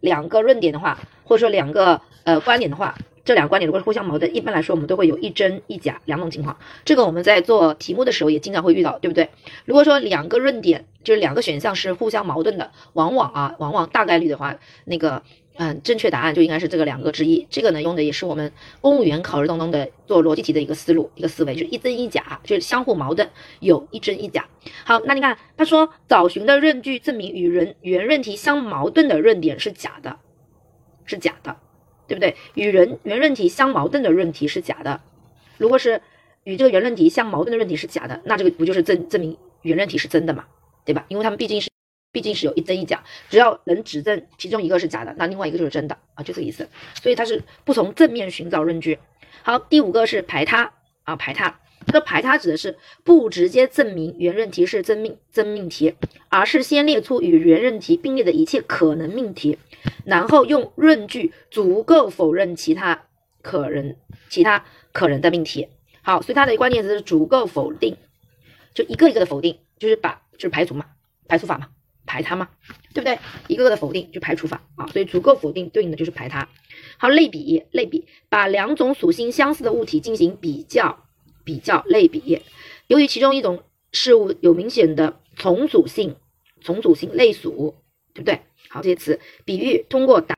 [0.00, 2.96] 两个论点的话，或者说两个呃观点的话。
[3.24, 6.56] 这两个观点如果是互相矛盾，一般来说我们都会有一真一假两种情况。
[6.84, 9.28] 这个我们在做题目的时候也经常会遇到，对不对？
[9.64, 15.22] 如果说两个论点就是两个选项是互相矛盾的，往往啊，往往大概率的话，那个
[15.56, 17.46] 嗯，正确答案就应该是这个两个之一。
[17.50, 23.28] 这个呢，用的也是我们公务员考试当中的做逻辑题的一个思路，一个思维，就是一真一假，就是相互矛盾，
[23.60, 24.46] 有一真一假。
[24.84, 30.16] 好，那你看他说找寻的论据证明与人原论题相矛盾的论点是假的，
[31.04, 31.56] 是假的。
[32.10, 32.34] 对不对？
[32.54, 35.00] 与人原论题相矛盾的论题是假的。
[35.58, 36.02] 如果是
[36.42, 40.44] 与这个原论题相矛盾的论题是假的，那这个不就是证证明原论题是真的嘛？
[40.84, 41.04] 对吧？
[41.06, 41.70] 因为他们毕竟是
[42.10, 46.68] 毕竟是有一真一假，只要能指证其中一个是假的，那另外一个就是真的啊，就这个意思。
[47.00, 48.98] 所以它是不从正面寻找论据。
[49.44, 50.72] 好，第五个是排他
[51.04, 51.60] 啊，排他。
[51.86, 55.94] 这个排他指的是不直接证明原论题是真命真命题，
[56.28, 59.58] 而是先列出与原论题并列的一切可能命题。
[60.04, 63.06] 然后用论据足够否认其他
[63.42, 63.96] 可能、
[64.28, 65.68] 其他可能的命题。
[66.02, 67.96] 好，所以它的关键词是足够否定，
[68.74, 70.86] 就一个一个的否定，就是把就是排除嘛，
[71.28, 71.68] 排除法嘛，
[72.06, 72.48] 排他嘛，
[72.94, 73.18] 对不对？
[73.48, 76.48] 一个个的否定就排除法啊，所以足够否定对应的就是排他。
[76.98, 81.04] 好，类比类比，把两种属性相似的物体进行比较
[81.50, 82.42] 比较类比，
[82.86, 86.14] 由于其中一种事物有明显的从属性，
[86.62, 87.74] 从属性类属，
[88.14, 88.42] 对不对？
[88.68, 90.36] 好，这些词比喻通过打，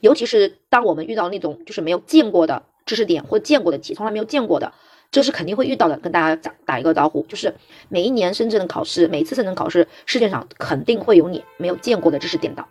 [0.00, 4.74] 尤其是当我们遇到那种就是没有见过的知识点或见过的题，从来没有见过的，
[5.10, 5.96] 这是肯定会遇到的。
[5.96, 7.54] 跟大家打打一个招呼，就是
[7.88, 12.66] 每一年深圳的考试，每次深圳考试试卷上肯定会有你没有见过的知识点的，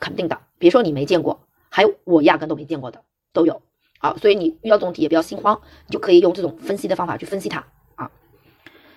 [0.00, 0.40] 肯定的。
[0.58, 3.62] 别说你没见过，还有我压根都没见过的都有。
[4.04, 8.10] 好，所以你遇到这种题也不要心慌，你就可以用这种分析的方法去分析它啊。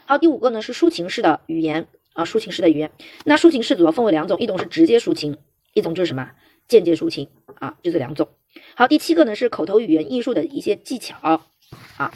[0.06, 1.88] 好，第五个呢是抒情式的语言。
[2.12, 2.92] 啊，抒情式的语言，
[3.24, 5.38] 那抒情式主要分为两种，一种是直接抒情，
[5.74, 6.32] 一种就是什么
[6.68, 8.28] 间接抒情啊，就这两种。
[8.76, 12.12] 好，第七个呢是口头语言艺术的一些技巧啊。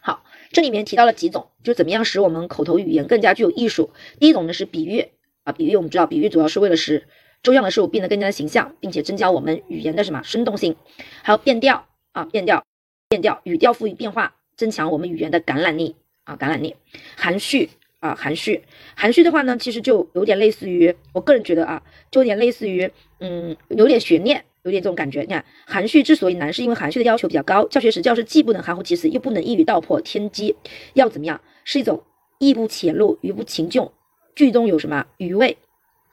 [0.00, 3.92] 好，这里面提到了几种，就怎么样使我们口头语言更加具有艺术。
[4.18, 5.10] 第一种呢是比喻
[5.44, 7.06] 啊，比喻我们知道，比喻主要是为了使
[7.44, 10.74] 抽象的事物变得更加的形象，并且增加我们语言的什么生动性。
[11.22, 12.64] 还有变调啊，变调，
[13.08, 16.74] 变调，语调赋予变化，增强我们语言的感染力啊，感染力。
[17.16, 17.70] 含蓄。
[18.00, 18.62] 啊，含蓄，
[18.94, 22.86] 含蓄的话呢，其实就有点类似于，我个人觉得啊，就有点类似于，
[23.20, 25.22] 嗯，有点悬念，有点这种感觉。
[25.22, 27.66] 你看，含蓄之所以难，是因为含蓄的要求比较高。
[27.68, 30.54] 教学时，教师既不能含糊其辞，又不能一语道破天机，
[30.92, 31.40] 要怎么样？
[31.64, 32.02] 是一种
[32.38, 33.90] 意不浅露，语不情就，
[34.34, 35.56] 句中有什么余味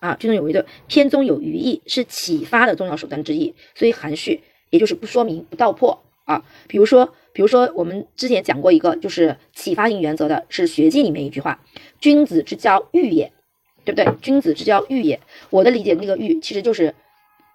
[0.01, 0.13] 啊？
[0.15, 3.55] 句中有余的，篇中有余意，是启发的重要手段之一。
[3.73, 6.43] 所以含蓄，也就是不说明、不道破啊。
[6.67, 11.63] 比如说，比如说我们之前讲过一个，就是启发性原则的，是学记里面一句话
[12.01, 13.31] ：“君子之交欲也”，
[13.85, 14.13] 对不对？
[14.21, 15.21] 君子之交欲也。
[15.49, 16.93] 我的理解，那个欲其实就是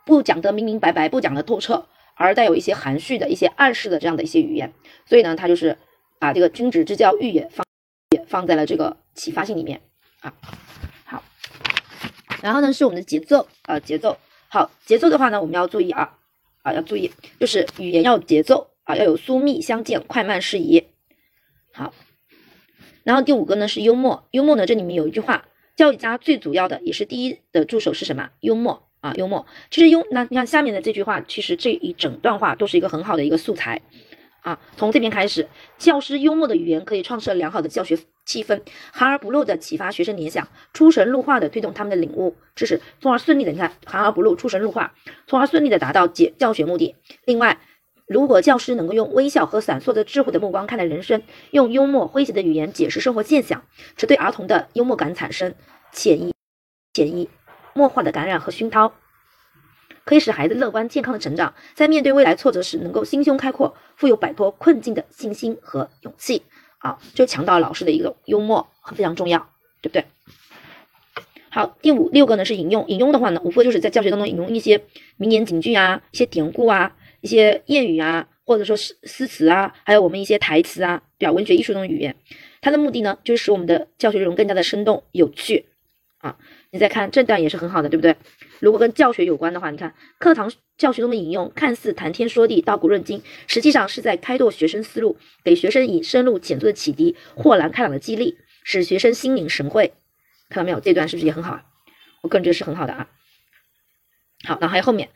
[0.07, 4.73] 不讲得明明白白，不讲得透彻，而带有一些含蓄的一些暗示的这样的一些语言。
[5.05, 5.77] 所以呢，他就是
[6.19, 7.67] 把这个君子之交欲也放
[8.11, 9.81] 也放在了这个启发性里面
[10.21, 10.33] 啊。
[11.05, 11.23] 好，
[12.43, 14.17] 然后呢是我们的节奏啊，节奏。
[14.49, 16.19] 好，节奏的话呢，我们要注意啊
[16.63, 18.71] 啊，要注意，就是语言要有节奏。
[18.87, 20.85] 啊，要有疏密相间，快慢适宜。
[21.73, 21.93] 好，
[23.03, 28.31] 然后第五个呢是幽默，幽默呢这里面有一句话，教育家最主要的也是第一的助手是什么？
[28.39, 29.45] 幽默啊，幽默。
[29.73, 33.83] 其实幽，那你看下面的这句话，其实这一整段话都是一个很好的一个素材
[34.47, 34.59] 啊。
[34.77, 44.95] 从这边开始，教师幽默的语言可以创设良好的教学气氛，含而不露的启发学生联想，出神入化的推动他们的领悟知识，从而顺利的你看含而不露，出神入化，
[45.27, 46.95] 从而顺利的达到解教学目的。
[47.25, 47.59] 另外。
[48.09, 53.65] 如果教师能够用微笑和闪烁的智慧的目光看待人生，用幽默诙谐的语言解释生活现象，
[53.97, 55.57] 只对儿童的幽默感产生
[55.91, 56.33] 潜移
[56.93, 57.29] 潜移
[57.75, 58.93] 默化的感染和熏陶，
[60.07, 66.41] 可以使孩子乐观健康的成长，在面对未来挫折时能够心胸开阔，富有摆脱困境的信心和勇气。
[66.79, 69.51] 啊，就强调老师的一个幽默非常重要，
[69.83, 70.05] 对不对？
[71.51, 74.81] 好，第五六个呢是引用，引用的话呢，无非就是在教学当中引用一些
[75.19, 76.97] 名言警句啊，一些典故啊。
[77.23, 82.15] 一些谚语啊，或者说诗诗词啊，还有我们一些台词啊，表文学艺术中的语言，
[82.61, 85.65] 它的目的呢，就是使我们的教学内容更加的生动有趣
[86.19, 86.37] 啊。
[86.77, 88.15] 你再看这段也是很好的，对不对？
[88.61, 99.95] 如果跟教学有关的话，你看课堂教学中的引用，看似谈天说地、道古论今，实际上是在开拓学生思路，给学生以深入浅出的启迪、豁然开朗的激励，使学生心领神会。
[100.51, 100.79] 看到没有？
[100.79, 101.61] 这段是不是也很好？
[102.23, 103.09] 我个人觉得是很好的啊。
[104.47, 105.09] 好，然后还有后面，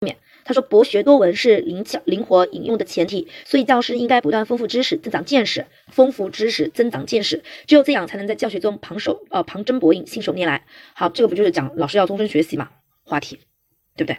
[0.00, 0.16] 面。
[0.44, 10.64] 他说：“博学多闻是灵巧灵活引用的前提，所以教师应该不断丰富知识，增长见识，丰富知识，增长见识，只有这样才能在教学中旁手呃旁征博引，信手拈来。
[10.94, 12.70] 好，这个不就是讲老师要终身学习嘛？
[13.04, 13.38] 话题，
[13.94, 14.18] 对不对？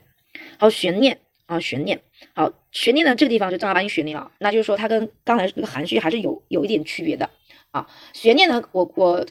[0.60, 2.00] 好，悬念啊，悬念。
[2.36, 7.28] 好，悬念呢，这个地方就正儿八经悬念了，那就是说它跟刚才那个含蓄还是有有一点区别的
[7.72, 7.88] 啊。
[8.14, 9.26] 悬念呢，我我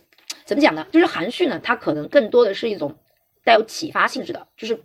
[0.44, 0.84] 怎么讲呢？
[0.90, 2.96] 就是含蓄呢，它可能更多的是一种
[3.44, 4.82] 带有启发性质的，就是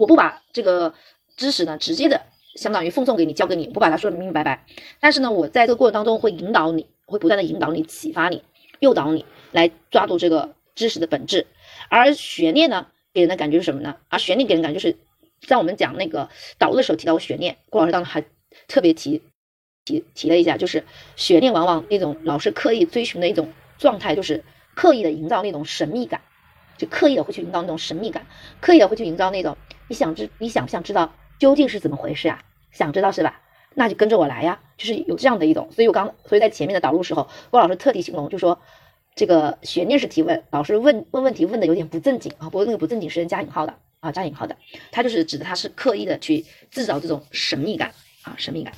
[0.00, 0.92] 我不把这个。”
[1.36, 2.20] 知识呢，直接的
[2.54, 4.66] 相当于奉送给你，教给你，不把它说的明明白白。
[4.98, 8.42] 但是呢，我在这个过程当中会引导你，会不断的引导你，启发你，
[8.80, 11.46] 诱导你来抓住这个知识的本质。
[11.88, 13.96] 而悬念呢，给人的感觉是什么呢？
[14.10, 14.98] 而悬念给人感觉就是，
[15.46, 18.22] 在我们讲那个导入的时候提到过悬念，郭老师当时还
[18.68, 19.22] 特别提
[19.86, 20.84] 提提了一下，就是
[21.16, 26.20] 悬念往往那种老师刻意追寻的一种状态，就是刻意的营造那种神秘感，
[26.76, 28.26] 就刻意的会去营造那种神秘感，
[28.60, 29.56] 刻意的会去营造那种
[29.90, 31.12] 你想知你想不想知道？
[31.40, 32.40] 究竟是怎么回事啊？
[32.70, 33.40] 想知道是吧？
[33.74, 35.68] 那就跟着我来呀，就是有这样的一种。
[35.72, 38.60] 所以我刚，所以在前面的导入时候，郭老师特地形容，就说
[39.16, 44.56] 这个悬念式提问，老师问问问题问的有点不正经啊，不过那个不正经是加引号的啊，加引号的，
[44.92, 48.72] 他就是指的他是刻意的去制造这种神秘感啊，神秘感。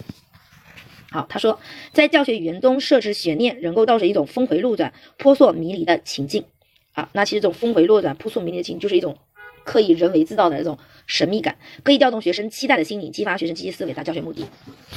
[1.11, 1.61] 好，他说
[1.93, 6.47] 在教学语言中设置悬念，能够造成一种峰回路转、扑朔迷离的情境
[6.95, 7.11] 啊。
[7.13, 9.19] 那其实这种峰回路转、扑朔迷离的情，就是一种。
[9.65, 14.47] 刻意人为制造的那种神秘感，刻意调动学生期待的心理，激发学生积极思维，达教学目的。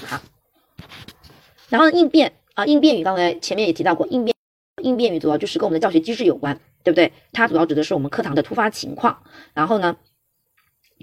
[0.06, 0.21] 好，
[1.69, 4.36] 然后应变啊，应变语刚才前面也提到过，应变
[4.82, 7.12] 应变语主要就是跟我们的教学机制有关，对不对？
[7.32, 9.23] 它主要指的是我们课堂的突发情况，
[9.54, 9.97] 然后呢，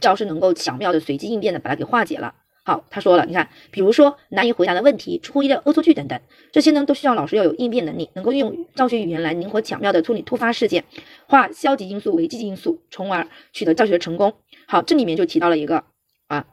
[0.00, 2.34] 教师能够巧妙的随机应变的把它给化解了。
[2.64, 6.20] 好，他说了，你看，比如说难以回答的问题、出乎意料恶作剧等等，
[6.52, 10.84] 这些呢都需要老师要有应变能力，能够运用教学语言来灵活巧妙的处理突发事件，
[11.26, 14.34] 化消极因素为积极因素，从而取得教学成功。
[14.68, 15.84] 好，这里面就提到了一个
[16.28, 16.46] 啊，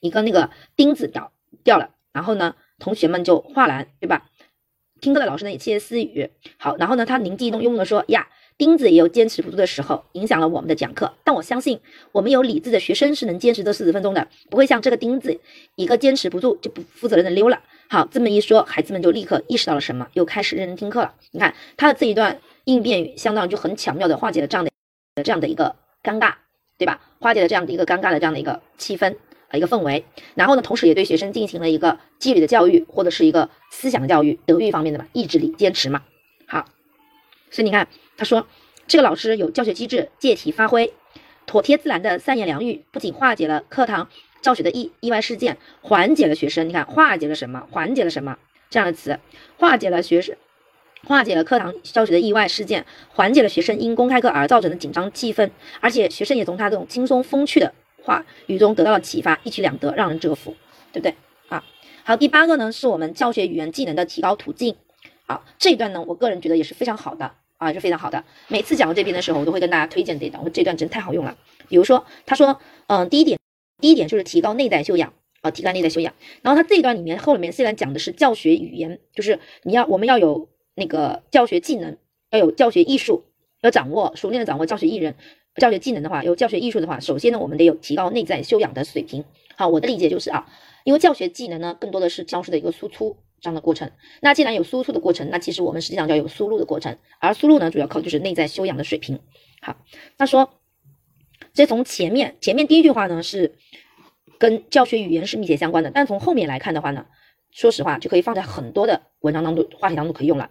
[0.00, 4.30] 一个那个钉子掉掉了，然后呢，同学们就画蓝，对吧？
[5.02, 6.30] 听课的老师呢也窃窃私语。
[6.56, 8.26] 好，然后呢，他灵机一动，幽默的说呀。
[8.58, 11.12] 钉子也有坚持不住的时候，影响了我们的讲课。
[11.22, 11.78] 但我相信，
[12.12, 15.38] 我们有理智的学生是能坚持这四十分钟的，不会像这个钉子，
[15.74, 17.60] 一个坚持不住就不负责任的溜了。
[17.88, 21.14] 好，这么一说，孩子们就立刻意识到了什么，又开始认真听课了。
[21.32, 24.70] 你看他的这一段应变语，相当于就很巧妙的化解了这样的
[25.22, 26.32] 这样的一个尴尬，
[26.78, 27.00] 对吧？
[27.20, 29.14] 化解了这样的一个尴尬的这样的一个气氛
[29.48, 30.02] 啊，一个氛围。
[30.34, 36.02] 然后呢，同时也对学生进行了一个纪律的教育，或者是一个思想的教育，德育方面的嘛，意志力坚持嘛。
[36.46, 36.64] 好，
[37.50, 37.86] 所以你看。
[38.16, 38.46] 他说
[38.88, 40.92] ：“这个老师有教学机制，借题发挥，
[41.44, 44.08] 妥帖自然的三言两语，不仅化解了课堂
[44.40, 46.68] 教学的意意外事件，缓解了学生。
[46.68, 47.66] 你看，化解了什么？
[47.70, 48.38] 缓解了什么？
[48.70, 49.18] 这样的词，
[49.58, 50.34] 化解了学生，
[51.04, 55.50] 化解了课堂教学的意外事件，缓解了学生因公开课而造成的紧张气氛。
[55.80, 60.56] 而且学生也从他这种轻松风趣的话语中得到了启发，一举两得，让人折服，
[60.92, 61.14] 对不对？
[61.48, 61.64] 啊。
[62.02, 64.76] 好，第八个呢是我们教学语言技能的提高途径。
[65.26, 68.22] 好，这一段呢，我个人觉得也是非常好的啊，是非常好的。
[68.48, 71.36] 每次讲到这边的时候，我都会跟大家推荐这段，我这段真太好用了。
[71.68, 73.38] 比如说，他说，嗯，第一点，
[73.80, 76.14] 第一点就是提高内在修养啊，提高内在修养。
[76.42, 81.96] 然后他这一段里面后面虽然讲的是教学语言，就是你要我们要有那个教学技能，
[82.30, 83.24] 要有教学艺术，
[83.62, 85.14] 要掌握熟练的掌握教学艺人。
[85.56, 89.24] 教学技能的话，有教学艺术的话，首先呢，我们得有提高内在修养的水平。
[89.56, 90.46] 好，我的理解就是啊，
[90.84, 93.90] 因为教学技能呢，更多的是教师的一个输出这样的过程。
[94.20, 96.98] 那既然有输出的过程，那其实我们实际上就要有输入的过程。
[97.18, 99.20] 而输入呢，主要靠就是内在修养的水平。
[99.62, 99.76] 好，
[100.16, 100.60] 那说，
[101.52, 103.56] 这从前面前面第一句话呢，是
[104.38, 105.90] 跟教学语言是密切相关的。
[105.90, 107.06] 但从后面来看的话呢，
[107.50, 110.50] 说实话，就可以放在很多的文章当中、话题当中可以用了。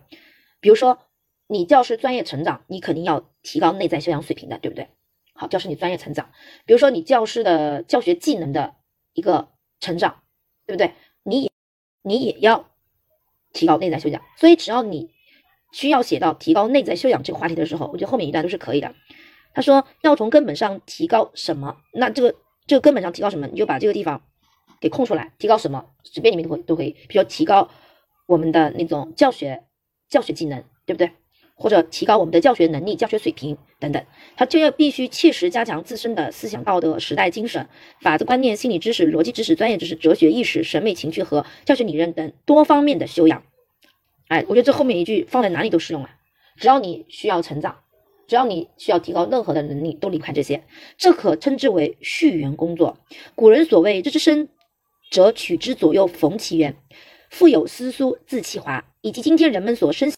[0.60, 1.00] 比如说，
[1.48, 4.88] 你教师专业成长，你肯定要提高内在修养水平的，对不对？
[5.34, 6.32] 好，教师你专业成长，
[6.66, 8.76] 比如说你教师的教学技能的
[9.14, 10.24] 一个成长，
[10.66, 10.94] 对不对？
[11.24, 11.52] 你也
[12.02, 12.72] 你也要
[13.56, 14.22] 提高内在修养。
[14.38, 15.10] 所以只要你
[15.72, 18.94] 需要写到提高内在修养这个话题的时候，我觉得后面一段都是可以的。
[19.54, 21.78] 他说要从根本上提高什么？
[21.94, 22.36] 那这个
[22.68, 23.48] 这个根本上提高什么？
[23.48, 24.22] 你就把这个地方
[24.80, 25.86] 给空出来，提高什么？
[26.04, 27.70] 随便你们都可都可以，比如说提高
[28.28, 29.64] 我们的那种教学
[30.10, 31.12] 教学技能，对不对？
[31.56, 37.68] 或者提高我们的教学能力、教学水平等等，他就要必须切实加强自身的思想道德、时代精神、
[38.02, 43.42] 法治观念、心理知识、逻辑知识、专业知识、哲学意识、审美情趣和教学理论等多方面的修养。
[44.28, 46.10] 哎，我觉得这后面一句放在哪里都适用啊！
[46.58, 47.78] 只要你需要成长，
[48.28, 50.64] 只要你需要提高任何的能力，都离不开这些。
[50.98, 52.98] 这可称之为续缘工作。
[53.34, 54.50] 古人所谓“知之深
[55.12, 56.76] 则取之左右逢其源，
[57.30, 60.12] 腹有诗书自其华”，以及今天人们所深。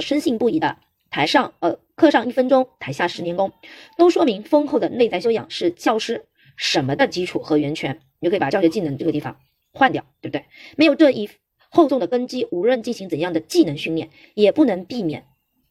[0.00, 0.78] 深信不疑的，
[1.10, 3.52] 台上呃课上一分钟，台下十年功，
[3.96, 8.00] 都说明丰厚的内在修养是教师什么的基础和源泉。
[8.20, 9.38] 你就可以把教学技能这个地方
[9.72, 10.44] 换掉，对不对？
[10.76, 11.30] 没有这一
[11.70, 15.24] 厚重的根基，无论进行怎样的技能训练，也不能避免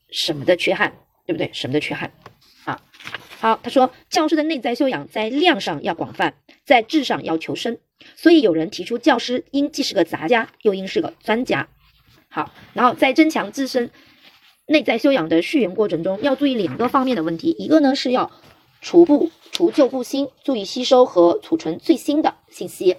[0.10, 0.94] 什么的缺憾，
[1.26, 1.50] 对不对？
[1.52, 2.14] 什么的缺憾
[2.64, 2.82] 啊？
[3.40, 7.80] 好，他说教师的内在修养在量上要广泛，在质上要求深。
[8.16, 11.68] 所以有人提出，教师应既是个杂家，又应是个专家。
[12.30, 13.90] 好，然后在增强自身。
[14.70, 17.56] 内在修养的续缘过程中，要注意两个方面的问题。
[17.58, 18.30] 一个呢是要
[18.82, 22.96] 除不除旧布新，注意吸收和储存最新的信息；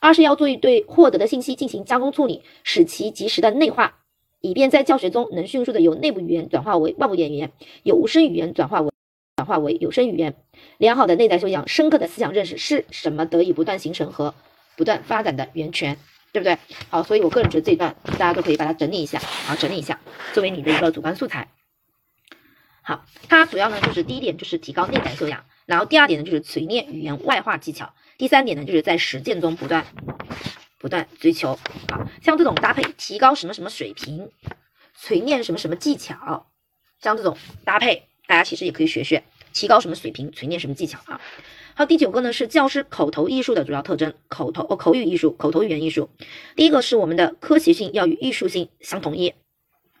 [0.00, 3.98] 二是要注意对获得的信息进行加工处理，使其及时的内化，
[4.40, 8.90] 以便在教学中能迅速的由内部语言转化为外部语言，由无声语言转化为
[9.36, 10.34] 转化为有声语言。
[10.78, 14.34] 良好的内在修养、深刻的思想认识是什么得以不断形成和
[14.74, 15.98] 不断发展的源泉。
[16.34, 16.58] 对不对？
[16.90, 20.00] 好，所以我个人觉得这一段大家都可以把它整理一下，啊，整理一下，
[20.32, 21.48] 作为你的一个主观素材。
[22.82, 29.86] 好，它主要呢就是第一点就是提高内在修养，然后第二点呢就是锤炼语言外化技巧，第三点呢就是在实践中不断
[30.78, 31.52] 不断追求。
[31.92, 34.28] 啊，像这种搭配，提高什么什么水平，
[35.00, 36.50] 锤炼什么什么技巧，
[37.00, 41.20] 像这种搭配，大家其实也可以学学，提高什么水平，锤炼什么技巧啊。
[41.76, 46.08] 好，第九个呢是教师口头艺术的主要特征，口头哦口语艺术，口头语言艺术。
[46.54, 49.34] 第一个是我们的科学性要与艺术性相统一，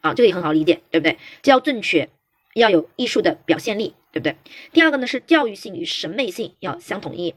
[0.00, 1.18] 啊，这个也很好理解，对不对？
[1.42, 2.10] 既要正确，
[2.54, 4.36] 要有艺术的表现力，对不对？
[4.70, 7.34] 第二个呢是教育性与审美性要相统一，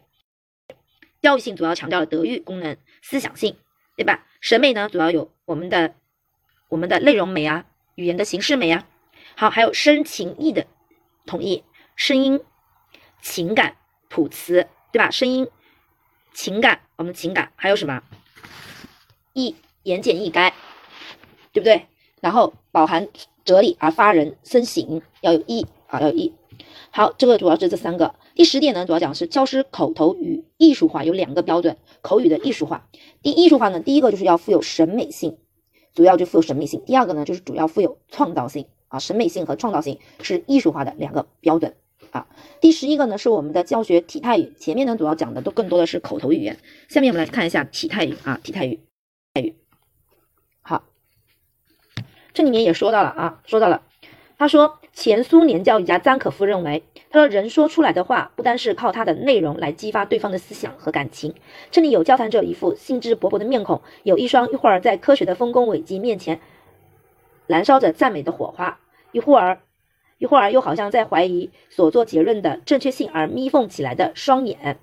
[1.20, 3.56] 教育性主要强调了德育功能、思想性，
[3.96, 4.28] 对吧？
[4.40, 5.96] 审美呢主要有我们的
[6.70, 8.88] 我们的内容美啊，语言的形式美啊，
[9.36, 10.68] 好，还有声情意的
[11.26, 11.64] 统一，
[11.96, 12.40] 声音、
[13.20, 13.78] 情感。
[14.10, 15.12] 吐词，对吧？
[15.12, 15.48] 声音、
[16.34, 18.02] 情感，我们的情感还有什么？
[19.34, 20.52] 易言简意赅，
[21.52, 21.86] 对不对？
[22.22, 23.08] 然后饱含
[23.46, 26.34] 哲理而发人深省，要有意啊，要有意。
[26.90, 28.16] 好，这个主要是这三个。
[28.34, 32.88] 第十点呢，主要讲是教师口头语艺术化有两个标准，口语的艺术化。
[33.22, 35.38] 第艺术化呢，第一个就是要富有审美性，
[35.94, 36.84] 主要就富有审美性。
[36.86, 41.76] 第二个呢，就是主要富有创造性啊，审美性和创造性是艺术化的两个标准。
[42.12, 42.28] 啊，
[42.62, 48.80] 第十一个呢是我们的教学体态语，前面呢主要讲的都更多的是口头语言，下面我们来看一下体态语啊，体态语，
[49.34, 49.56] 态语。
[50.62, 50.84] 好，
[52.34, 53.84] 这里面也说到了啊，说到了，
[54.38, 61.36] 他说前苏联教育家张可夫认为，他说人说出来的话不单是靠他的内容来激发对方的思想和感情，
[61.72, 66.40] 这里有交谈者一副兴致勃勃的面孔，有一双一会儿在科学的丰功伟绩面前
[67.46, 68.80] 燃烧着赞美的火花，
[69.12, 69.60] 一会儿。
[70.18, 74.80] 一会儿又好像在怀疑所做结论的正确性而眯缝起来的双眼。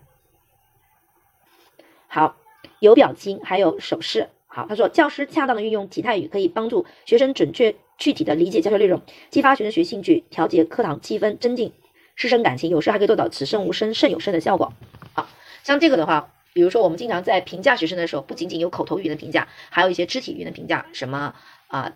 [2.07, 2.37] 好，
[2.79, 4.29] 有表情，还有手势。
[4.47, 11.73] 好，他说教师恰当的运用体态语，可以帮助学生准确具体的理解教学内容，激发学生学习兴趣，调节课堂气氛，增进
[12.15, 14.73] 师生感情，有时还可以做到此生无声胜有声的效果。
[15.13, 15.27] 好
[15.65, 21.35] 像这个的话，比如说我们经常在评价学生的时候，不仅仅有口头语言的评价，还有一些肢体语言的评价，什么
[21.67, 21.93] 啊，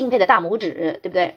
[0.00, 1.36] 敬佩的大拇指，对不对？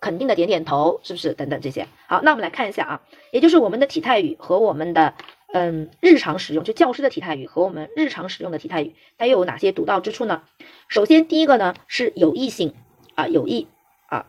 [0.00, 1.32] 肯定的点点头，是不是？
[1.32, 1.86] 等等这些。
[2.08, 5.14] 好，那我们来看一下啊，也就是我们的体态语和我们的
[5.52, 10.42] 嗯日常使用，就教师的体态语和我们日常使用的体态语，它又有哪些独到之处呢？
[10.88, 12.74] 首先第一个呢是有意性
[13.14, 13.68] 啊，有意
[14.08, 14.26] 啊。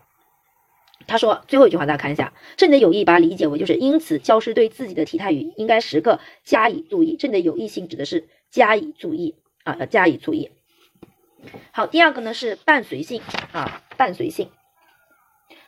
[1.07, 7.15] 他说最后一句话大家看一下，这里的有意把它理解为就是因此教师对自己的体态语应该时刻加以注意。
[7.17, 10.51] 这里的有意性指的是加以注意啊，要加以注意。
[11.71, 13.21] 好，第二个呢是伴随性
[13.51, 14.49] 啊，伴随性。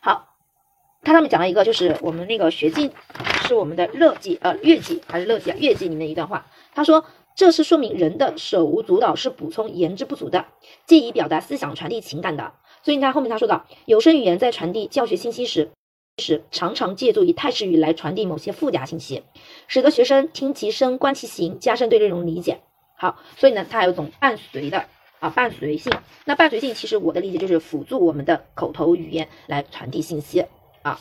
[0.00, 0.36] 好，
[1.02, 2.90] 它上面讲了一个，就是我们那个学记
[3.46, 5.56] 是我们的乐记，呃，乐记还是乐记啊？
[5.58, 7.04] 乐记里面的一段话，他说
[7.34, 10.46] 这是说明人的手无足蹈是补充言之不足的，
[10.86, 12.52] 借以表达思想、传递情感的。
[12.82, 15.70] 所以你看后面他说到，有声语言在传递教学信息时，
[16.18, 19.24] 时常常借助于态势语来传递某些附加信息，
[19.66, 22.60] 使得学生听其声，观其形，加深对内容理解。
[22.96, 24.86] 好，所以呢，它还有种伴随的。
[25.24, 25.90] 啊，伴随性，
[26.26, 30.44] 那伴随性其实我的理解就是辅助我们的口头语言来传递信息
[30.82, 31.00] 啊。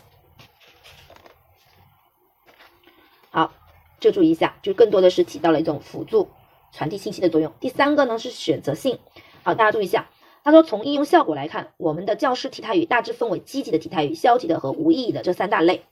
[3.31, 3.51] 好，
[3.99, 6.29] 这注意一下，就更多的是起到了一种辅助
[6.71, 7.51] 传递信息的作用。
[7.59, 8.97] 第三个呢是选择性，
[9.43, 10.09] 好，大家注意一下，
[10.45, 15.83] 他说从应用效果来看，我们的教师体态语大致分为积极的体态语、消极的和无意义的这三大类。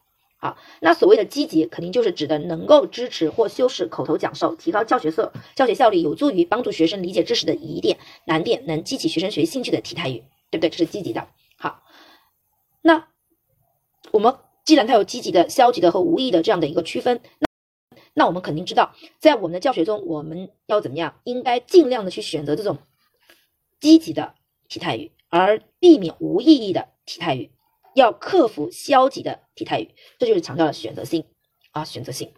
[0.44, 10.72] 好，那所谓的积极，肯定就是指的能够支持或修饰口头讲授，提高教学色、教学效率，有助于帮助学生理解知识的疑点、难点，能激起学生学习兴趣的体态语，对不对？
[10.72, 11.28] 这是积极的。
[11.58, 11.84] 好，
[12.82, 13.08] 那
[14.10, 14.36] 我们
[14.66, 17.48] 既然它有积极的、消极的和无意的这样的一个区分，那
[18.16, 21.20] 那我们肯定知道，在我们的教学中，我们要怎么样？
[21.24, 22.80] 应该尽量的去选择这种
[23.80, 24.34] 积极的
[24.68, 27.52] 体态语，而避免无意义的体态语。
[27.94, 31.26] 要克服消极的体态语，这就是强调了选择性
[31.72, 32.32] 啊，选择性。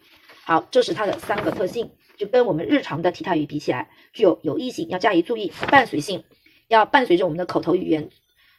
[0.44, 6.22] 好，这是它的三个特性，就跟我们日常的体态语比起来，具有有意性，要加以注意；伴随性，
[6.68, 8.10] 要伴随着我们的口头语言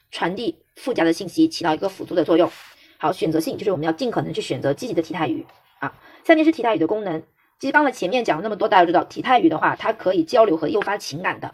[0.10, 2.52] 传递附加的信息，起到一个辅助的作用。
[2.98, 5.46] 好，选择性就是我们要尽可能去选择积极的体态语
[5.80, 6.00] 啊。
[6.24, 7.22] 下面是体态语的功能，
[7.60, 11.54] 其实刚才前面讲了那么多，大家知道体态语的话，它可以交流和诱发情感的，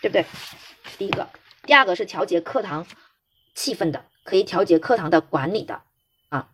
[0.00, 0.24] 对不对？
[0.96, 1.28] 第一个，
[1.64, 2.86] 第二个是调节课堂
[3.54, 4.04] 气氛的。
[4.28, 5.80] 可以调节课堂的管理的
[6.28, 6.50] 啊，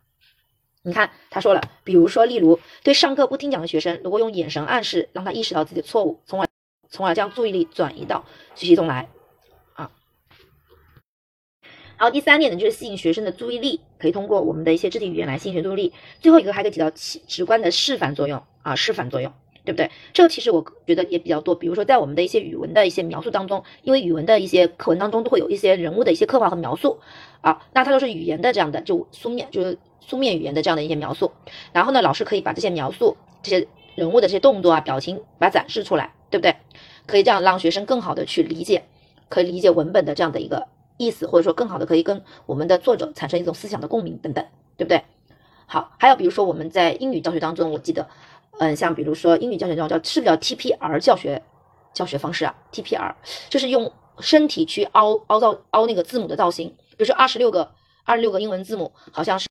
[0.81, 6.47] 你看他说了，比如说，例如对上课不听讲的学生，如果用眼神暗示，让他意识到自己的错误，从而
[6.89, 9.09] 从而将注意力转移到学习中来
[9.73, 9.91] 啊。
[11.97, 15.93] 然后第三点呢，就是吸引学生的注意力，可以通过我们的一些肢体语言来吸引学生注意力。
[16.21, 19.33] 最后一个还可以起到起直观的示范作用啊，示范作用。
[19.65, 19.89] 对不对？
[20.13, 21.55] 这个其实我觉得也比较多。
[21.55, 26.99] 比如说，在我们的一些语文的一些描述当中，因为语文的一些课文当中都会有一些人物的一些刻画和描述
[27.41, 31.31] 啊，那它都是语言的这样的，就书面就是书面语言的这样的一些描述。
[31.73, 36.55] 然后呢，老师可以把这些描述这些人物的这些动作啊、表情，把它展示出来，对不对？
[37.07, 38.83] 可以这样让学生更好的去理解，
[39.29, 44.45] 可以理解文本的这样的一个意思，或者说更好的可以跟我们的作者产生一种思想的共鸣等等，
[44.77, 45.01] 对不对？
[45.67, 48.07] 好，还有比如说我们在英语教学当中，我记得。
[48.59, 51.41] 嗯，像比如说英语教学中叫是不是叫 TPR 教学
[51.93, 53.13] 教学方式啊？TPR
[53.49, 57.69] 就是用身体去凹凹造凹那个字母的造型，比如说二十六个
[58.05, 59.47] 二十六个英文字母，好像是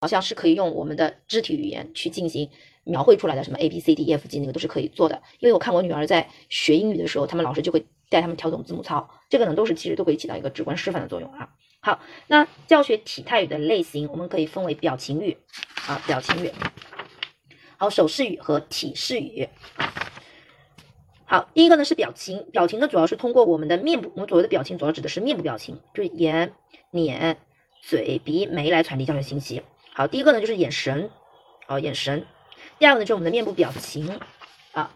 [0.00, 2.48] 好像是可以用我们的肢体语言去进行
[2.84, 5.22] 描绘出来的，什么 A B C D E F G 那个都是可以做的。
[5.38, 11.48] 因为我看我女儿在学英语的时候，他们老师就会带他们调整字母操，这个呢都是其实都可以起到一个直观示范的作用啊。
[11.80, 15.36] 好，那教学体态语的类型，我们可以分为表情语
[15.86, 16.50] 啊，表情语。
[17.80, 19.48] 好，手势语和体式语。
[21.26, 26.52] 好，第一个呢是表情，表情呢主要是通过我们的面部，我们所谓的表情主要指的是面部表情，就是眼、
[26.90, 27.38] 脸、
[27.80, 29.62] 嘴、鼻、眉来传递教学信息。
[29.94, 31.08] 好，第一个呢就是眼神，
[31.68, 32.26] 哦，眼神。
[32.80, 34.18] 第二个呢就是我们的面部表情，
[34.72, 34.92] 啊，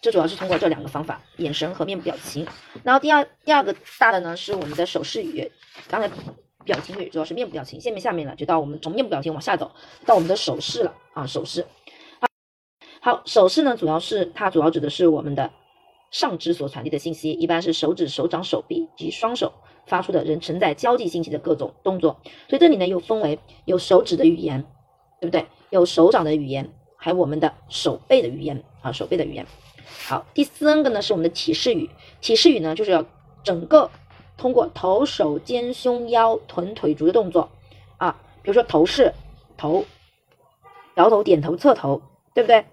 [0.00, 2.46] 这主要是通过这两个方法，眼神和面部表情。
[2.84, 5.50] 然后第二第二个大的呢是我们的手势语，
[5.88, 6.08] 刚才。
[6.64, 9.70] 表情语主要是面部表情，下面下面呢就到我们从面部表情往下走
[10.06, 11.66] 到我们的手势了啊，手势。
[13.00, 15.50] 好，手势呢主要是它主要指的是我们的
[16.10, 19.52] 上肢所传递的信息，一般是手指、手掌、手臂及双手
[19.86, 22.20] 发出的人承载交际信息的各种动作。
[22.48, 24.64] 所以这里呢又分为有手指的语言，
[25.20, 25.46] 对不对？
[25.70, 29.46] 有手掌的语言，还有我们的手背的语言啊，手背的语言。
[30.06, 31.90] 好，第三个呢是我们的提示语，
[32.20, 33.04] 提示语呢就是要
[33.42, 33.90] 整个。
[34.42, 37.48] 通过头、手、肩、胸、腰、臀、腿、足的动作
[37.96, 39.14] 啊，比如说头式、
[39.56, 39.84] 头、
[40.96, 42.02] 摇头、点头、侧头，
[42.34, 42.66] 对不对？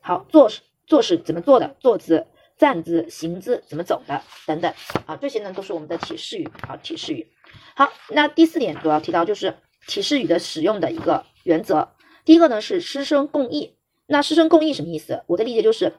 [0.00, 1.76] 好，坐势、坐势怎么做的？
[1.78, 2.26] 坐姿、
[2.56, 4.22] 站姿、行姿怎么走的？
[4.46, 4.72] 等等
[5.04, 7.30] 啊，这些呢都是我们的提示语啊，提示语。
[7.76, 11.90] 好，那第四点主要提到就是提示语的使用的一个原则。
[12.24, 13.76] 第一个呢是师生共议，
[14.06, 15.22] 那师生共益什么意思？
[15.26, 15.92] 我的理解就是，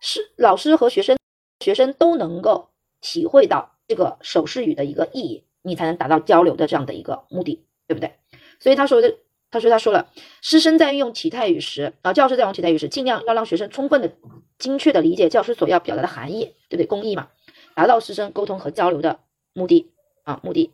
[0.00, 1.16] 师老师和学生
[1.60, 8.12] 学生都能够体会到这个手势语的一个意义，你才能达到交流的这样的一个目的，对不对？
[8.60, 9.16] 所以他说的，
[9.50, 10.08] 他说他说了，
[10.42, 14.12] 师生在运用体态语时，啊，教师在用体态语时，尽量要让学生充分的、
[14.58, 16.86] 精确的理解教师所要表达的含义，对不对？
[16.86, 17.28] 公益嘛，
[17.74, 19.20] 达到师生沟通和交流的
[19.54, 19.90] 目的
[20.24, 20.70] 啊，目的。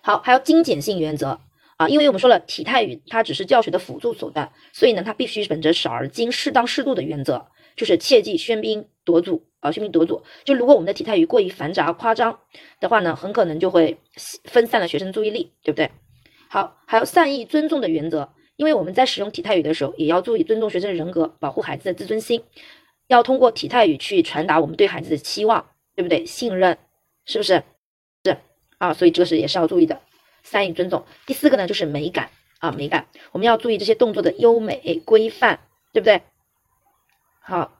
[0.00, 1.40] 好，还有精简性原则
[1.76, 7.46] 啊，因为我们说了，体态语它只是教学的辅助手段，所以呢，它必须本着少而精、适当适度的原则，
[7.76, 10.22] 就是切忌喧宾夺主啊，喧宾夺主。
[10.44, 12.40] 就如果我们的体态语过于繁杂夸张
[12.80, 13.98] 的话呢，很可能就会
[14.44, 15.90] 分散了学生注意力，对不对？
[16.48, 22.42] 好，还有善意尊重的原则，因为我们在使用体态语的时候，也要注意尊重学生的人格，保护孩子的自尊心，
[23.08, 25.66] 要通过体态语去传达我们对孩子的期望，
[25.96, 26.24] 对不对？
[26.24, 26.78] 信任，
[27.24, 27.62] 是不是？
[28.24, 28.36] 是
[28.78, 30.00] 啊，所以这个是也是要注意的，
[30.42, 31.04] 善意尊重。
[31.26, 35.58] 第四个呢，就是美感啊，美感，我们要注意这些动作的优美规范，
[35.92, 36.22] 对不对？
[37.46, 37.70] 好，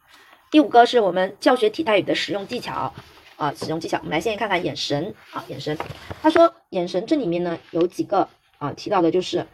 [0.50, 2.92] 第五个是我们教学体态语的使用技巧
[3.36, 5.76] 啊，使用技巧，我们来先看看眼神啊，眼神。
[6.20, 8.28] 他说眼神这里面呢有几个。
[8.58, 9.46] 啊，提到的就是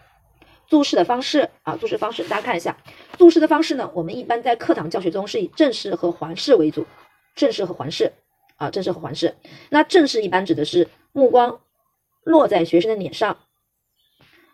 [0.68, 2.76] 注视的方式啊，注视方式，大家看一下，
[3.18, 6.86] 注视的方式呢，我们一般在课堂教学中是以正视和环视为主，
[7.34, 8.12] 正视和环视
[8.56, 9.34] 啊，正视和环视。
[9.70, 11.60] 那正视一般指的是目光
[12.22, 13.38] 落在学生的脸上，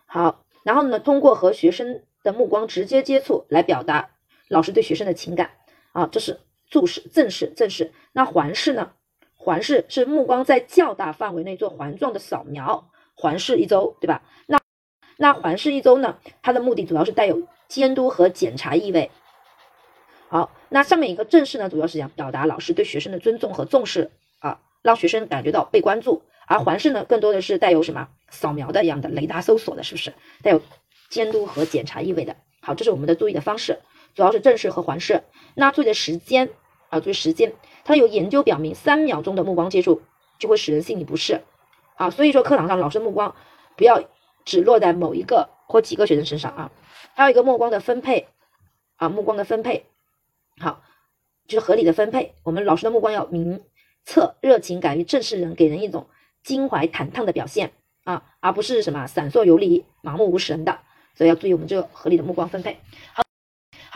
[0.07, 4.09] 好，然后呢，通过和学生的目光直接接触来表达
[4.49, 5.51] 老师对学生的情感
[5.91, 6.39] 啊，这是
[6.69, 7.93] 注视，正视，正视。
[8.13, 8.91] 那环视呢？
[9.35, 12.89] 环视是目光在较大范围内做环状的扫描。
[13.15, 14.21] 环视一周，对吧？
[14.45, 14.59] 那
[15.17, 16.19] 那环视一周呢？
[16.41, 19.09] 它的目的主要是带有监督和检查意味。
[20.29, 26.21] 好，那上面一个正视呢，主要是想表达老师对学生的尊重和重视啊，让学生感觉到被关注。
[26.45, 30.61] 而环视呢，更多的是带有什么扫描的一样的雷达搜索的，是不是带有
[31.09, 32.35] 监督和检查意味的？
[32.61, 33.79] 好，这是我们的注意的方式，
[34.17, 35.23] 主要是正视和环视。
[35.53, 36.49] 那注意的时间
[36.89, 37.53] 啊，注意时间，
[37.85, 40.01] 它有研究表明，三秒钟的目光接触
[40.39, 41.43] 就会使人心里不适。
[41.97, 43.35] 啊，所以说课堂上老师目光
[43.75, 44.03] 不要
[44.43, 46.71] 只落在某一个或几个学生身上啊，
[47.13, 48.27] 还有一个目光的分配
[48.95, 49.85] 啊，目光的分配
[50.59, 50.81] 好，
[51.47, 52.33] 就是合理的分配。
[52.41, 53.61] 我们老师的目光要明
[54.03, 56.07] 澈、热情，敢于正视人，给人一种
[56.41, 60.79] 襟怀坦荡的表现啊，而不是什么闪烁游离、盲目无神的。
[61.13, 62.79] 所以要注意我们这个合理的目光分配。
[63.13, 63.23] 好，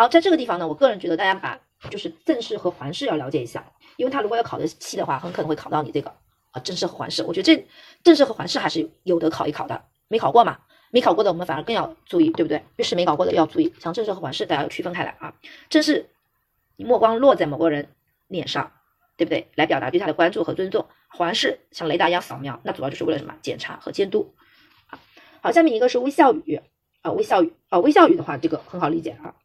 [0.01, 1.59] 好，在这个地方呢，我个人觉得大家把
[1.91, 6.11] 就是正视和环视要了解一下，因为他如果要考的细的话，很可能会考到你这个。
[6.49, 7.67] 啊，正式和环视，我觉得这
[8.03, 9.83] 正式和环视还是有得考一考的。
[10.07, 10.57] 没考过嘛？
[10.89, 12.63] 没考过的我们反而更要注意，对不对？
[12.77, 13.71] 越是没考过的要注意。
[13.77, 15.35] 像正式和环视，大家要区分开来啊。
[15.69, 16.09] 正式，
[16.77, 17.87] 你目光落在某个人
[18.27, 18.71] 脸上，
[19.17, 19.51] 对不对？
[19.53, 20.87] 来表达对他的关注和尊重。
[21.09, 23.35] 环视像雷达一样扫描，那主要就是为了什么？
[23.43, 24.33] 检查和监督。
[25.41, 26.59] 好，下面一个是微笑语
[27.03, 29.35] 啊，微笑语啊，微笑语的话，这个很好理解啊。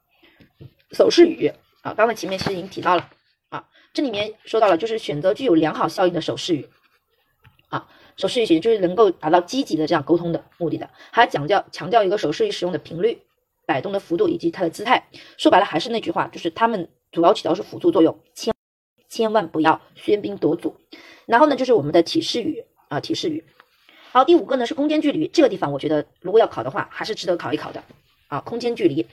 [0.93, 3.11] 手势语啊，刚才前面其实已经提到了
[3.49, 6.69] 啊，这里面说到了，就是选择具有良好效应的手势语。
[7.69, 13.23] 啊，手势语就是能够达到积极的这样沟通的目的的，还要强调强调一个手势语使用的频率、
[13.67, 15.09] 摆动的幅度以及它的姿态。
[15.37, 18.55] 说白了还是那句话，就是他们主要起到是辅助作用，千
[19.09, 20.77] 千万不要喧宾夺主。
[21.27, 23.45] 然后呢，就是我们的提示语啊，提示语。
[24.13, 27.83] 好，第五个呢是空间距离，这个地方我觉得如果要考的话，还是值得考一考的
[28.29, 29.05] 啊，空间距离。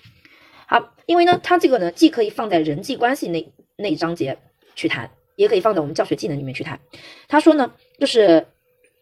[0.73, 4.39] 好，因为呢，它这个呢既可以放在人际关系那那一章节
[4.73, 5.11] 去谈。
[5.35, 6.79] 也可以放在我们教学技能里面去谈。
[7.27, 8.45] 他说呢，就是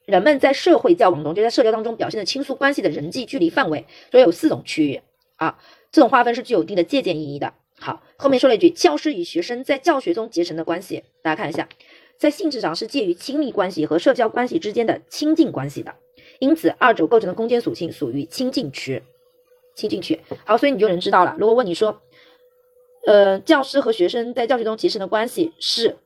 [0.06, 5.02] 人们在社会交往中，就在社交当中表现的倾诉关系的人际距离范围，所以有四种区域
[5.36, 5.60] 啊。
[5.92, 7.54] 这种划分是具有一定的借鉴意义的。
[7.78, 11.68] 好，后面说了一句，教师与学生在教学中结成的关系，大家看一下，
[12.18, 15.94] 在性质上是介于亲密关系和社交关系之间的亲近关系的，
[16.40, 19.04] 因此二者构成的空间属性属于亲近区。
[19.82, 20.20] 亲近区。
[20.46, 21.36] 好，所以你就能知道了。
[21.40, 22.02] 如果问你说，
[23.08, 25.98] 呃，教师和学生在教学中结成的关系是？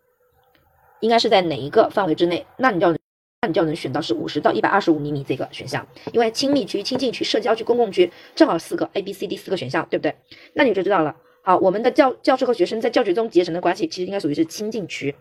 [1.01, 2.45] 应该是在哪一个范围之内？
[2.57, 2.97] 那你就要，
[3.41, 10.15] 那你就要能选到是五十到一百二十五厘米这个选项，因为亲密区、亲近区、社交区、公共区正好四个 A、B、C、D 四个选项，对不对？
[10.53, 11.17] 那你就知道了。
[11.43, 15.13] 好，我们的教教师和学生在教学中结成的关系，其实应该属于是亲近区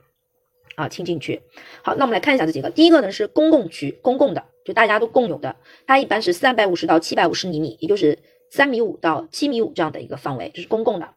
[0.77, 1.43] 啊，亲近区。
[1.83, 2.71] 好，那我们来看一下这几个。
[2.71, 8.19] 第一个呢是公共区，公共的，就大家都共有的，它一般是三百五十到七百五十厘米，也就是
[8.55, 11.09] 三米五到七米五这样的一个范围，这是公共的。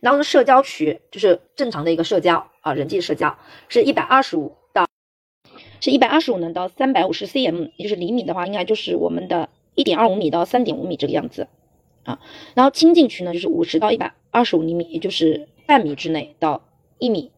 [0.00, 3.36] 然后呢，社交区就是正常的一个社交啊，人际社交
[3.68, 4.88] 是一百二十五到，
[5.82, 11.46] 是一百二十五呢到三百五十 cm，也就是厘米的话，应该就是我们的一点二五米到三点五米这个样子
[12.04, 12.20] 啊。
[12.54, 16.62] 然后亲近区呢，就是五十到一百二十五厘米，也就是半米之内到
[16.96, 17.30] 一米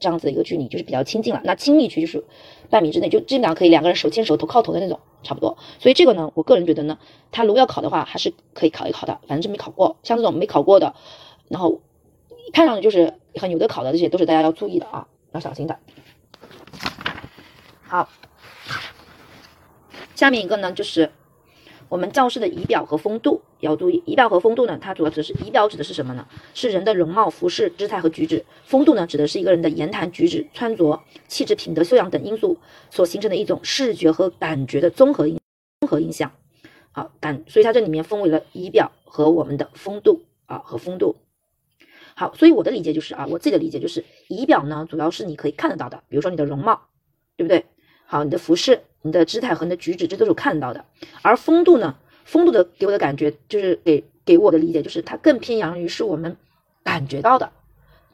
[0.00, 1.40] 这样子的一个距离，就是比较亲近了。
[1.44, 2.24] 那亲密区就是
[2.70, 5.56] 半米之内，就基本上可以两个人手牵手、头靠头的那种，差不多。
[5.78, 6.98] 所以这个呢，我个人觉得呢，
[7.32, 9.18] 他如果要考的话，还是可以考一考的。
[9.26, 10.94] 反正是没考过，像这种没考过的，
[11.48, 11.80] 然后
[12.52, 15.78] 看上去就是很有的考的，这些都是大家要注意的啊，要小心的。
[17.82, 18.08] 好，
[20.14, 21.12] 下面一个呢就是。
[21.88, 26.28] 我们教师的仪表和风度要注意，仪表和风度呢，它主要指的是仪表指的是什么呢？
[26.52, 32.58] 是人的容貌、服饰、姿态和举止；风度呢，指的是一个人的言谈举止、穿着、气质、品德、修养等因素
[32.90, 35.40] 所形成的一种视觉和感觉的综合影
[35.80, 36.30] 综合影响。
[36.92, 41.16] 好，感，所以它这里面分为了仪表和我们的风度啊和风度。
[42.14, 46.88] 好，所以我的理解就是啊，我自己的理解就是，仪表呢，主要是你可以看得到的，比如说你的容貌，
[47.36, 47.64] 对不对？
[48.04, 48.82] 好，你的服饰。
[49.08, 50.84] 你的姿态和你的举止，这都是看到的。
[51.22, 51.96] 而风度呢？
[52.24, 56.36] 风度的给我的感觉，就是给给我的理解，就是它更偏向于是我们
[56.84, 57.50] 感觉到的，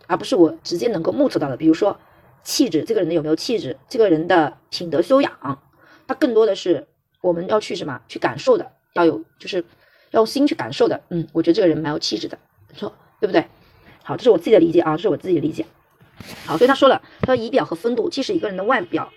[0.06, 1.56] 而不是我直接能够目测到的。
[1.56, 1.98] 比如说
[2.44, 3.76] 气质，这个人的有没有气质？
[3.88, 5.60] 这个人的品德修养，
[6.06, 6.86] 它更多的是
[7.20, 8.00] 我们要去什么？
[8.06, 9.64] 去感受的，要有就是
[10.12, 11.02] 要用心去感受的。
[11.08, 12.38] 嗯，我觉得这个人蛮有气质的，
[12.72, 13.44] 说对不对？
[14.04, 15.66] 好，这是我自己的理解啊，这是我自己的理解。
[16.46, 19.12] 好，所以他说了，他说仪表和风度既是一个人的外表。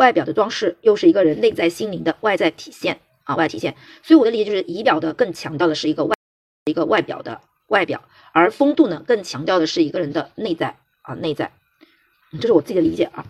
[0.00, 3.76] 外表的装饰又是一个人内在心灵的外在体现啊，外体现。
[4.02, 6.16] 所以我的理解就是，仪表的更强调的是一个外
[6.64, 11.52] 一个外表的外表，而风度呢更强调的是一个人的内在啊内在。
[12.40, 13.26] 这是我自己的理解啊。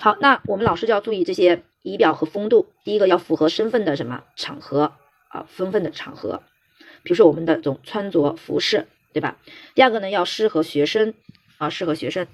[0.00, 2.72] 好，那我们老师就要注意这些仪表和风度。
[2.84, 4.94] 第一个要符合身份的什么场合
[5.28, 6.42] 啊，身份的场合，
[7.04, 9.36] 比如说我们的这种穿着服饰，对吧？
[9.76, 11.14] 第二个呢要适合学生
[11.58, 12.26] 啊，适合学生。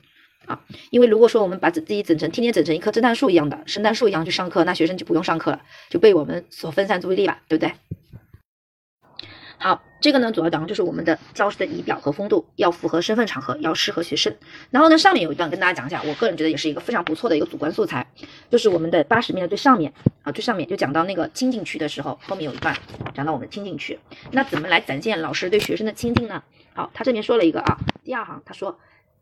[0.49, 7.73] 啊，因为如果说我们把自自己整成天天整成一棵圣诞树一样的圣诞树一样去上课，那学生就不用上课了，就被我们所分散注意力吧，对不对？
[9.61, 14.35] 好，这个呢主要讲的就是我们的教师的仪表和风度要符合身份场合，要适合学生。
[14.71, 18.07] 然后呢，上面有一段跟大家讲一下，我个人觉得也是一个非常不错的一个主观素材，
[18.49, 19.93] 就是我们的八十面的最上面
[20.23, 22.75] 啊，最上面就讲到那个亲近区的时候，后面有一段
[23.15, 23.99] 讲到我们亲近区，
[24.31, 26.43] 那怎么来展现老师对学生的亲近呢？
[26.75, 28.79] 好，他这边说了一个啊，第二行他说。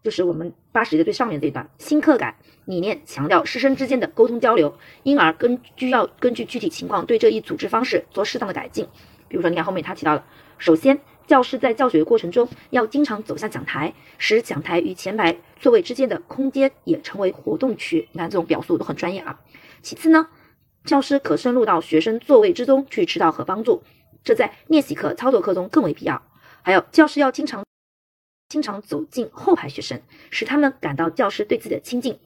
[0.07, 8.87] 就是我们八十页的最上面这一段，新课改理念强调师生之间的沟通交流，因而根据要根据具体情况对这一组织方式做适当的改进。
[9.27, 10.25] 比如说，你看后面他提到了，
[10.59, 10.97] 首先
[11.27, 18.09] 教师在教学过程中要经常走下讲台，使讲台与前排座位之间的空间也成为活动区。
[18.13, 19.41] 你看这种表述都很专业啊。
[19.83, 20.29] 其次呢，
[20.85, 23.83] 教师可深入到学生座位之中去指导和帮助，
[24.23, 26.23] 这在练习课、操作课中更为必要。
[26.63, 27.67] 还有，教师要经常。
[28.57, 30.01] 经常走进后排学生，
[30.31, 32.19] 使他们感到教师对自己的亲近。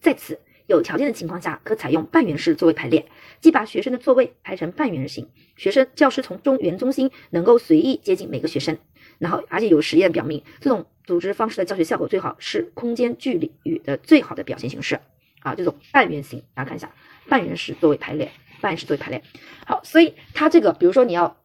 [0.00, 3.06] 在此有条件的情况下，可采用半圆式座位排列，
[3.38, 8.78] 即把学生的座位排成半圆形，学生教师从中圆中心能够随意接近每个学生。
[9.18, 14.98] 然后，而且有实验表明，这种组织方式的教学效果最好，是空间距离与的最好的表现形式。
[15.40, 16.90] 啊，这种半圆形，大家看一下，
[17.28, 18.32] 半圆式座位排列，
[18.62, 19.22] 半圆式座位排列。
[19.66, 21.36] 好，所以它这个，比如说你要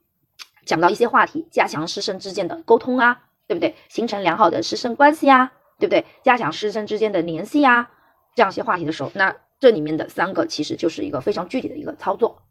[0.63, 3.25] 讲到一些话题，加强师生之间的沟通啊。
[3.49, 3.73] 对不对？
[3.87, 6.05] 形成良好的师生关系呀，对不对？
[6.23, 7.89] 加强师生之间的联系呀，
[8.35, 12.43] 这样一些话题的时候，那这里面的三个其实就是一个非常具体的一个操作，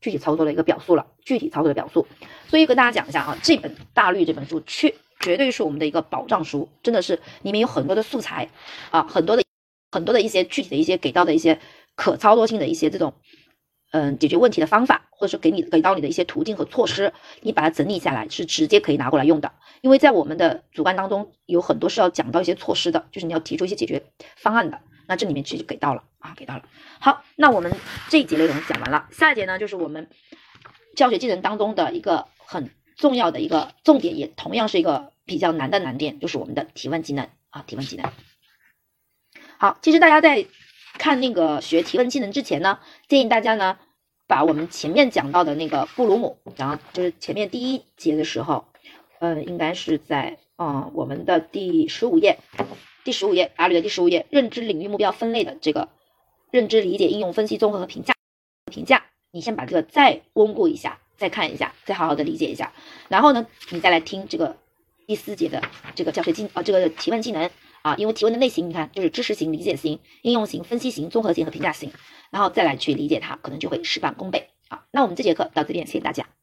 [0.00, 2.06] 具体操作的一个表述了，具体操作的表述。
[2.46, 8.48] 所以跟大家讲一下啊，这本大律这本书确绝对是我们的一个保障书，真的是里面有很多的素材
[8.92, 9.42] 啊，很多的
[9.90, 11.58] 很多的一些具体的一些给到的一些
[11.96, 13.12] 可操作性的一些这种。
[13.90, 19.50] 嗯，解决问题的方法，或者说给你给到你的一些途径和措施，你把它整理下来，是直接可以拿过来用的。
[19.80, 24.04] 因为在我们的主观当中，有很多是要讲到一些措施的，就是你要提出一些解决
[24.36, 24.78] 方案的。
[25.06, 26.64] 那这里面其实就给到了啊，给到了。
[27.00, 27.72] 好，那我们
[28.10, 30.10] 这一节内容讲完了，下一节呢就是我们
[30.94, 38.12] 教学技能当中的一个很重要的一个重点，也同样是一个比较难的难点，就是我们的提问技能啊，提问技能。
[39.56, 40.46] 好，其实大家在。
[40.98, 43.78] 看那个学提问技能之前呢，建议大家呢，
[44.26, 48.66] 把我们前面讲到的那个布鲁姆，然后就是前面第一节的时候，
[49.20, 52.38] 呃，应该是在嗯我们的第十五页，
[53.04, 55.88] 第十五页阿里的第十五页，认知领域目标分类的这个
[56.50, 58.12] 认知理解应用分析综合和评价
[58.70, 62.72] 评价，你先把这个再温故一下，再看一下，再好好的理解一下，
[63.08, 64.56] 然后呢，你再来听这个
[65.06, 65.62] 第四节的
[65.94, 67.48] 这个教学技啊这个提问技能。
[67.82, 71.92] 啊，因为提问的类型，你看就是知识型、理解型、应用型、分析型、综合型和评价型，
[72.30, 74.48] 然后再来去理解它，可能就会事半功倍。
[74.68, 76.37] 好，那我们这节课到这边，谢谢大家。